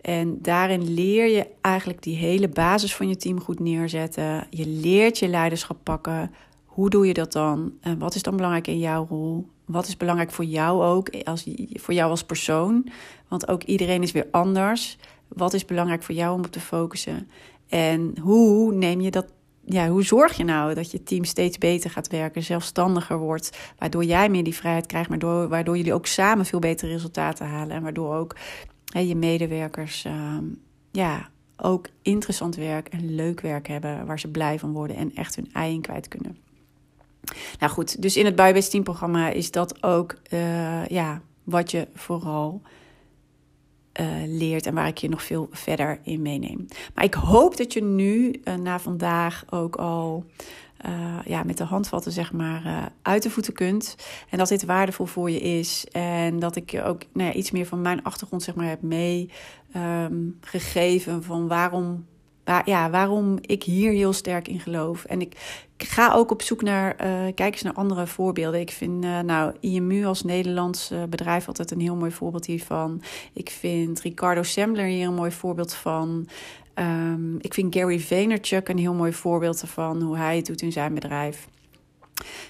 En 0.00 0.38
daarin 0.42 0.94
leer 0.94 1.26
je 1.26 1.46
eigenlijk 1.60 2.02
die 2.02 2.16
hele 2.16 2.48
basis 2.48 2.94
van 2.94 3.08
je 3.08 3.16
team 3.16 3.40
goed 3.40 3.60
neerzetten. 3.60 4.46
Je 4.50 4.66
leert 4.66 5.18
je 5.18 5.28
leiderschap 5.28 5.76
pakken. 5.82 6.30
Hoe 6.72 6.90
doe 6.90 7.06
je 7.06 7.14
dat 7.14 7.32
dan? 7.32 7.72
En 7.80 7.98
wat 7.98 8.14
is 8.14 8.22
dan 8.22 8.36
belangrijk 8.36 8.66
in 8.66 8.78
jouw 8.78 9.06
rol? 9.08 9.48
Wat 9.64 9.86
is 9.86 9.96
belangrijk 9.96 10.30
voor 10.30 10.44
jou 10.44 10.82
ook, 10.82 11.24
als, 11.24 11.48
voor 11.72 11.94
jou 11.94 12.10
als 12.10 12.24
persoon? 12.24 12.88
Want 13.28 13.48
ook 13.48 13.62
iedereen 13.62 14.02
is 14.02 14.12
weer 14.12 14.26
anders. 14.30 14.98
Wat 15.28 15.52
is 15.54 15.64
belangrijk 15.64 16.02
voor 16.02 16.14
jou 16.14 16.34
om 16.34 16.44
op 16.44 16.52
te 16.52 16.60
focussen? 16.60 17.28
En 17.68 18.14
hoe 18.20 18.72
neem 18.74 19.00
je 19.00 19.10
dat 19.10 19.32
ja, 19.64 19.88
hoe 19.88 20.04
zorg 20.04 20.36
je 20.36 20.44
nou 20.44 20.74
dat 20.74 20.90
je 20.90 21.02
team 21.02 21.24
steeds 21.24 21.58
beter 21.58 21.90
gaat 21.90 22.08
werken, 22.08 22.42
zelfstandiger 22.42 23.18
wordt, 23.18 23.58
waardoor 23.78 24.04
jij 24.04 24.28
meer 24.28 24.44
die 24.44 24.54
vrijheid 24.54 24.86
krijgt, 24.86 25.08
waardoor, 25.08 25.48
waardoor 25.48 25.76
jullie 25.76 25.94
ook 25.94 26.06
samen 26.06 26.46
veel 26.46 26.58
betere 26.58 26.92
resultaten 26.92 27.46
halen 27.46 27.76
en 27.76 27.82
waardoor 27.82 28.14
ook 28.14 28.36
je 28.84 29.16
medewerkers 29.16 30.04
ehm, 30.04 30.44
ja, 30.90 31.28
ook 31.56 31.88
interessant 32.02 32.56
werk 32.56 32.88
en 32.88 33.14
leuk 33.14 33.40
werk 33.40 33.68
hebben 33.68 34.06
waar 34.06 34.20
ze 34.20 34.28
blij 34.28 34.58
van 34.58 34.72
worden 34.72 34.96
en 34.96 35.14
echt 35.14 35.36
hun 35.36 35.48
ei 35.52 35.74
in 35.74 35.80
kwijt 35.80 36.08
kunnen. 36.08 36.41
Nou 37.58 37.72
goed, 37.72 38.02
dus 38.02 38.16
in 38.16 38.24
het 38.24 38.36
Buybase 38.36 38.70
Team 38.70 38.82
programma 38.82 39.28
is 39.28 39.50
dat 39.50 39.82
ook 39.82 40.14
uh, 40.30 40.86
ja, 40.86 41.22
wat 41.44 41.70
je 41.70 41.88
vooral 41.94 42.62
uh, 44.00 44.06
leert 44.26 44.66
en 44.66 44.74
waar 44.74 44.86
ik 44.86 44.98
je 44.98 45.08
nog 45.08 45.22
veel 45.22 45.48
verder 45.50 45.98
in 46.02 46.22
meeneem. 46.22 46.66
Maar 46.94 47.04
ik 47.04 47.14
hoop 47.14 47.56
dat 47.56 47.72
je 47.72 47.82
nu 47.82 48.40
uh, 48.44 48.54
na 48.54 48.78
vandaag 48.78 49.44
ook 49.50 49.76
al 49.76 50.24
ja, 51.24 51.42
met 51.42 51.56
de 51.56 51.64
handvatten 51.64 52.12
zeg 52.12 52.32
maar 52.32 52.92
uit 53.02 53.22
de 53.22 53.30
voeten 53.30 53.52
kunt. 53.52 53.96
En 54.30 54.38
dat 54.38 54.48
dit 54.48 54.64
waardevol 54.64 55.06
voor 55.06 55.30
je 55.30 55.40
is. 55.40 55.86
En 55.92 56.38
dat 56.38 56.56
ik 56.56 56.70
je 56.70 56.82
ook 56.82 57.02
nou 57.12 57.28
ja, 57.28 57.34
iets 57.34 57.50
meer 57.50 57.66
van 57.66 57.80
mijn 57.80 58.02
achtergrond 58.02 58.42
zeg 58.42 58.54
maar 58.54 58.68
heb 58.68 58.82
meegegeven 58.82 61.12
um, 61.12 61.22
van 61.22 61.48
waarom, 61.48 62.06
waar, 62.44 62.68
ja, 62.68 62.90
waarom 62.90 63.38
ik 63.40 63.62
hier 63.62 63.92
heel 63.92 64.12
sterk 64.12 64.48
in 64.48 64.60
geloof. 64.60 65.04
En 65.04 65.20
ik, 65.20 65.60
ga 65.76 66.12
ook 66.12 66.30
op 66.30 66.42
zoek 66.42 66.62
naar, 66.62 67.06
uh, 67.06 67.34
kijk 67.34 67.52
eens 67.52 67.62
naar 67.62 67.72
andere 67.72 68.06
voorbeelden. 68.06 68.60
Ik 68.60 68.70
vind 68.70 69.00
nou 69.00 69.52
IMU 69.60 70.04
als 70.04 70.22
Nederlands 70.22 70.92
bedrijf 71.08 71.46
altijd 71.46 71.70
een 71.70 71.80
heel 71.80 71.96
mooi 71.96 72.10
voorbeeld 72.10 72.46
hiervan. 72.46 73.02
Ik 73.32 73.50
vind 73.50 74.00
Ricardo 74.00 74.42
Sembler 74.42 74.84
hier 74.84 75.06
een 75.06 75.14
mooi 75.14 75.30
voorbeeld 75.30 75.74
van. 75.74 76.28
Um, 76.74 77.38
ik 77.40 77.54
vind 77.54 77.74
Gary 77.74 78.00
Vaynerchuk 78.00 78.68
een 78.68 78.78
heel 78.78 78.94
mooi 78.94 79.12
voorbeeld 79.12 79.60
ervan, 79.60 80.02
hoe 80.02 80.16
hij 80.16 80.36
het 80.36 80.46
doet 80.46 80.62
in 80.62 80.72
zijn 80.72 80.94
bedrijf. 80.94 81.48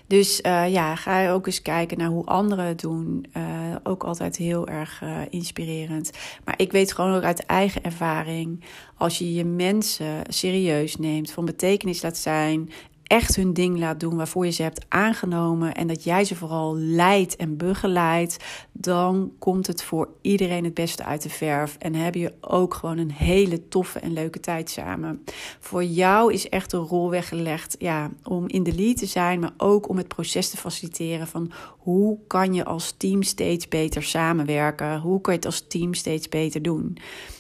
Dus 0.07 0.41
uh, 0.41 0.73
ja, 0.73 0.97
ga 0.97 1.31
ook 1.31 1.47
eens 1.47 1.63
kijken 1.63 1.99
naar 1.99 2.09
hoe 2.09 2.25
anderen 2.25 2.65
het 2.65 2.81
doen. 2.81 3.27
Uh, 3.37 3.43
ook 3.83 4.05
altijd 4.05 4.37
heel 4.37 4.69
erg 4.69 5.01
uh, 5.03 5.19
inspirerend. 5.31 6.11
Maar 6.45 6.55
ik 6.57 6.73
weet 6.73 6.93
gewoon 6.93 7.15
ook 7.15 7.23
uit 7.23 7.47
eigen 7.47 7.83
ervaring, 7.83 8.65
als 8.97 9.19
je 9.19 9.35
je 9.35 9.45
mensen 9.45 10.23
serieus 10.29 10.97
neemt, 10.97 11.31
van 11.31 11.45
betekenis 11.45 12.03
laat 12.03 12.17
zijn 12.17 12.71
echt 13.13 13.37
hun 13.37 13.53
ding 13.53 13.79
laat 13.79 14.01
doen 14.01 14.17
waarvoor 14.17 14.45
je 14.45 14.51
ze 14.51 14.63
hebt 14.63 14.85
aangenomen 14.89 15.75
en 15.75 15.87
dat 15.87 16.05
jij 16.05 16.25
ze 16.25 16.35
vooral 16.35 16.77
leidt 16.77 17.37
en 17.37 17.57
begeleidt, 17.57 18.37
dan 18.73 19.33
komt 19.39 19.67
het 19.67 19.83
voor 19.83 20.09
iedereen 20.21 20.65
het 20.65 20.75
beste 20.75 21.05
uit 21.05 21.23
de 21.23 21.29
verf 21.29 21.77
en 21.79 21.95
heb 21.95 22.15
je 22.15 22.33
ook 22.41 22.75
gewoon 22.75 22.99
een 22.99 23.13
hele 23.13 23.69
toffe 23.69 23.99
en 23.99 24.13
leuke 24.13 24.41
tijd 24.41 24.71
samen. 24.71 25.25
Voor 25.61 25.85
jou 25.85 26.33
is 26.33 26.49
echt 26.49 26.73
een 26.73 26.81
rol 26.81 27.11
weggelegd 27.11 27.77
ja, 27.79 28.11
om 28.23 28.49
in 28.49 28.63
de 28.63 28.75
lead 28.75 28.97
te 28.97 29.07
zijn, 29.07 29.41
maar 29.41 29.55
ook 29.57 29.89
om 29.89 29.97
het 29.97 30.09
proces 30.09 30.51
te 30.51 30.57
faciliteren 30.57 31.27
van 31.27 31.53
hoe 31.79 32.19
kan 32.27 32.55
je 32.55 32.65
als 32.65 32.95
team 32.97 33.23
steeds 33.23 33.69
beter 33.69 34.03
samenwerken? 34.03 35.01
Hoe 35.01 35.21
kan 35.21 35.33
je 35.33 35.39
het 35.39 35.49
als 35.49 35.67
team 35.69 35.95
steeds 35.95 36.29
beter 36.29 36.63
doen? 36.63 36.99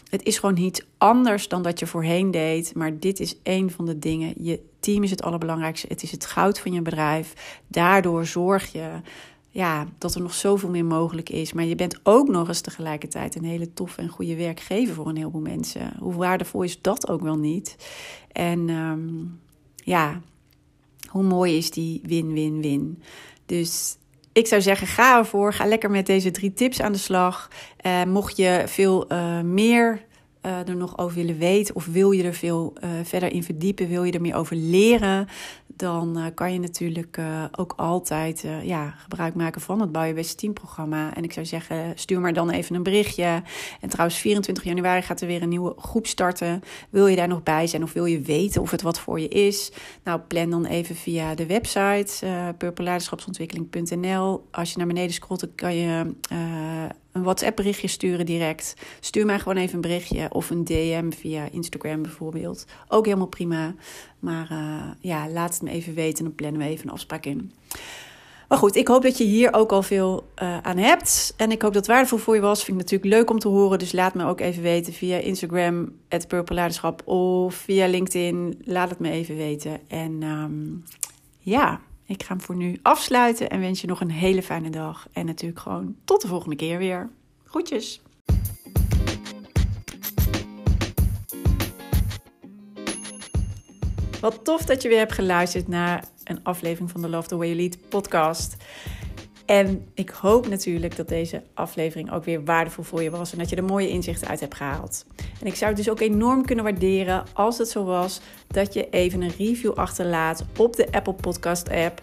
Het 0.08 0.22
is 0.22 0.38
gewoon 0.38 0.56
iets 0.56 0.82
anders 0.98 1.48
dan 1.48 1.62
dat 1.62 1.78
je 1.78 1.86
voorheen 1.86 2.30
deed. 2.30 2.74
Maar 2.74 2.98
dit 2.98 3.20
is 3.20 3.36
een 3.42 3.70
van 3.70 3.86
de 3.86 3.98
dingen. 3.98 4.34
Je 4.36 4.70
team 4.82 5.02
is 5.02 5.10
het 5.10 5.22
allerbelangrijkste. 5.22 5.86
Het 5.88 6.02
is 6.02 6.10
het 6.10 6.26
goud 6.26 6.58
van 6.58 6.72
je 6.72 6.82
bedrijf. 6.82 7.60
Daardoor 7.66 8.26
zorg 8.26 8.72
je 8.72 8.90
ja, 9.52 9.86
dat 9.98 10.14
er 10.14 10.20
nog 10.20 10.34
zoveel 10.34 10.68
meer 10.68 10.84
mogelijk 10.84 11.28
is. 11.28 11.52
Maar 11.52 11.64
je 11.64 11.74
bent 11.74 12.00
ook 12.02 12.28
nog 12.28 12.48
eens 12.48 12.60
tegelijkertijd 12.60 13.34
een 13.34 13.44
hele 13.44 13.72
toffe 13.72 14.00
en 14.00 14.08
goede 14.08 14.36
werkgever 14.36 14.94
voor 14.94 15.08
een 15.08 15.16
heleboel 15.16 15.40
mensen. 15.40 15.92
Hoe 15.98 16.14
waardevol 16.14 16.62
is 16.62 16.80
dat 16.80 17.08
ook 17.08 17.20
wel 17.20 17.38
niet? 17.38 17.76
En 18.32 18.68
um, 18.68 19.40
ja, 19.74 20.20
hoe 21.08 21.22
mooi 21.22 21.56
is 21.56 21.70
die 21.70 22.00
win-win-win? 22.02 23.02
Dus 23.46 23.96
ik 24.32 24.46
zou 24.46 24.62
zeggen, 24.62 24.86
ga 24.86 25.18
ervoor. 25.18 25.52
Ga 25.52 25.66
lekker 25.66 25.90
met 25.90 26.06
deze 26.06 26.30
drie 26.30 26.52
tips 26.52 26.80
aan 26.80 26.92
de 26.92 26.98
slag. 26.98 27.50
Uh, 27.86 28.04
mocht 28.04 28.36
je 28.36 28.62
veel 28.66 29.12
uh, 29.12 29.40
meer 29.40 30.04
uh, 30.46 30.68
er 30.68 30.76
nog 30.76 30.98
over 30.98 31.16
willen 31.16 31.38
weten 31.38 31.74
of 31.74 31.86
wil 31.86 32.10
je 32.10 32.22
er 32.22 32.34
veel 32.34 32.72
uh, 32.84 32.90
verder 33.02 33.32
in 33.32 33.42
verdiepen, 33.42 33.88
wil 33.88 34.04
je 34.04 34.12
er 34.12 34.20
meer 34.20 34.36
over 34.36 34.56
leren, 34.56 35.28
dan 35.66 36.18
uh, 36.18 36.24
kan 36.34 36.52
je 36.52 36.58
natuurlijk 36.58 37.20
ook 37.52 37.72
altijd 37.76 38.46
ja, 38.62 38.94
gebruik 38.98 39.34
maken 39.34 39.60
van 39.60 39.80
het 39.80 39.92
Bouw 39.92 40.04
je 40.04 40.14
Beste 40.14 40.34
Team 40.34 40.52
programma. 40.52 41.14
En 41.14 41.24
ik 41.24 41.32
zou 41.32 41.46
zeggen, 41.46 41.92
stuur 41.94 42.20
maar 42.20 42.32
dan 42.32 42.50
even 42.50 42.74
een 42.74 42.82
berichtje. 42.82 43.42
En 43.80 43.88
trouwens, 43.88 44.18
24 44.18 44.64
januari 44.64 45.02
gaat 45.02 45.20
er 45.20 45.26
weer 45.26 45.42
een 45.42 45.48
nieuwe 45.48 45.74
groep 45.76 46.06
starten. 46.06 46.62
Wil 46.90 47.06
je 47.06 47.16
daar 47.16 47.28
nog 47.28 47.42
bij 47.42 47.66
zijn 47.66 47.82
of 47.82 47.92
wil 47.92 48.04
je 48.04 48.20
weten 48.20 48.62
of 48.62 48.70
het 48.70 48.82
wat 48.82 49.00
voor 49.00 49.20
je 49.20 49.28
is? 49.28 49.72
Nou, 50.04 50.20
plan 50.20 50.50
dan 50.50 50.64
even 50.64 50.96
via 50.96 51.34
de 51.34 51.46
website 51.46 52.26
uh. 52.58 54.38
Als 54.50 54.72
je 54.72 54.78
naar 54.78 54.86
beneden 54.86 55.12
scrolt, 55.12 55.40
dan 55.40 55.54
kan 55.54 55.74
je 55.74 56.14
een 57.12 57.22
WhatsApp 57.22 57.56
berichtje 57.56 57.88
sturen 57.88 58.26
direct. 58.26 58.74
Stuur 59.00 59.26
mij 59.26 59.38
gewoon 59.38 59.56
even 59.56 59.74
een 59.74 59.80
berichtje 59.80 60.26
of 60.30 60.50
een 60.50 60.64
DM 60.64 61.10
via 61.10 61.48
Instagram 61.50 62.02
bijvoorbeeld. 62.02 62.66
Ook 62.88 63.04
helemaal 63.04 63.26
prima. 63.26 63.74
Maar 64.18 64.48
uh, 64.52 64.82
ja, 65.00 65.28
laat 65.28 65.54
het 65.54 65.62
me 65.62 65.70
even 65.70 65.94
weten 65.94 66.18
en 66.18 66.24
dan 66.24 66.34
plannen 66.34 66.60
we 66.60 66.66
even 66.66 66.86
een 66.86 66.92
afspraak 66.92 67.26
in. 67.26 67.52
Maar 68.48 68.60
goed, 68.60 68.76
ik 68.76 68.88
hoop 68.88 69.02
dat 69.02 69.18
je 69.18 69.24
hier 69.24 69.52
ook 69.52 69.72
al 69.72 69.82
veel 69.82 70.26
uh, 70.42 70.58
aan 70.58 70.76
hebt. 70.76 71.34
En 71.36 71.50
ik 71.50 71.62
hoop 71.62 71.72
dat 71.72 71.86
het 71.86 71.92
waardevol 71.92 72.18
voor 72.18 72.34
je 72.34 72.40
was. 72.40 72.64
Vind 72.64 72.80
ik 72.80 72.90
natuurlijk 72.90 73.14
leuk 73.14 73.30
om 73.30 73.38
te 73.38 73.48
horen. 73.48 73.78
Dus 73.78 73.92
laat 73.92 74.14
me 74.14 74.24
ook 74.24 74.40
even 74.40 74.62
weten 74.62 74.92
via 74.92 75.16
Instagram, 75.16 75.92
het 76.08 76.26
of 77.04 77.54
via 77.54 77.86
LinkedIn. 77.86 78.60
Laat 78.64 78.90
het 78.90 78.98
me 78.98 79.10
even 79.10 79.36
weten. 79.36 79.80
En 79.88 80.22
um, 80.22 80.84
ja, 81.38 81.80
ik 82.12 82.22
ga 82.22 82.34
hem 82.34 82.42
voor 82.42 82.56
nu 82.56 82.78
afsluiten 82.82 83.50
en 83.50 83.60
wens 83.60 83.80
je 83.80 83.86
nog 83.86 84.00
een 84.00 84.10
hele 84.10 84.42
fijne 84.42 84.70
dag. 84.70 85.08
En 85.12 85.26
natuurlijk 85.26 85.60
gewoon 85.60 85.96
tot 86.04 86.20
de 86.20 86.28
volgende 86.28 86.56
keer 86.56 86.78
weer. 86.78 87.10
Groetjes! 87.44 88.02
Wat 94.20 94.44
tof 94.44 94.64
dat 94.64 94.82
je 94.82 94.88
weer 94.88 94.98
hebt 94.98 95.12
geluisterd 95.12 95.68
naar 95.68 96.04
een 96.24 96.40
aflevering 96.42 96.90
van 96.90 97.00
de 97.00 97.08
Love 97.08 97.28
the 97.28 97.36
Way 97.36 97.46
You 97.46 97.60
Lead 97.60 97.88
podcast. 97.88 98.56
En 99.46 99.88
ik 99.94 100.10
hoop 100.10 100.48
natuurlijk 100.48 100.96
dat 100.96 101.08
deze 101.08 101.42
aflevering 101.54 102.12
ook 102.12 102.24
weer 102.24 102.44
waardevol 102.44 102.84
voor 102.84 103.02
je 103.02 103.10
was 103.10 103.32
en 103.32 103.38
dat 103.38 103.48
je 103.48 103.56
er 103.56 103.64
mooie 103.64 103.88
inzichten 103.88 104.28
uit 104.28 104.40
hebt 104.40 104.54
gehaald. 104.54 105.06
En 105.42 105.48
ik 105.48 105.54
zou 105.54 105.70
het 105.70 105.84
dus 105.84 105.90
ook 105.90 106.00
enorm 106.00 106.44
kunnen 106.44 106.64
waarderen 106.64 107.24
als 107.32 107.58
het 107.58 107.68
zo 107.68 107.84
was 107.84 108.20
dat 108.46 108.74
je 108.74 108.90
even 108.90 109.22
een 109.22 109.32
review 109.38 109.72
achterlaat 109.72 110.44
op 110.56 110.76
de 110.76 110.88
Apple 110.90 111.12
Podcast 111.12 111.70
app. 111.70 112.02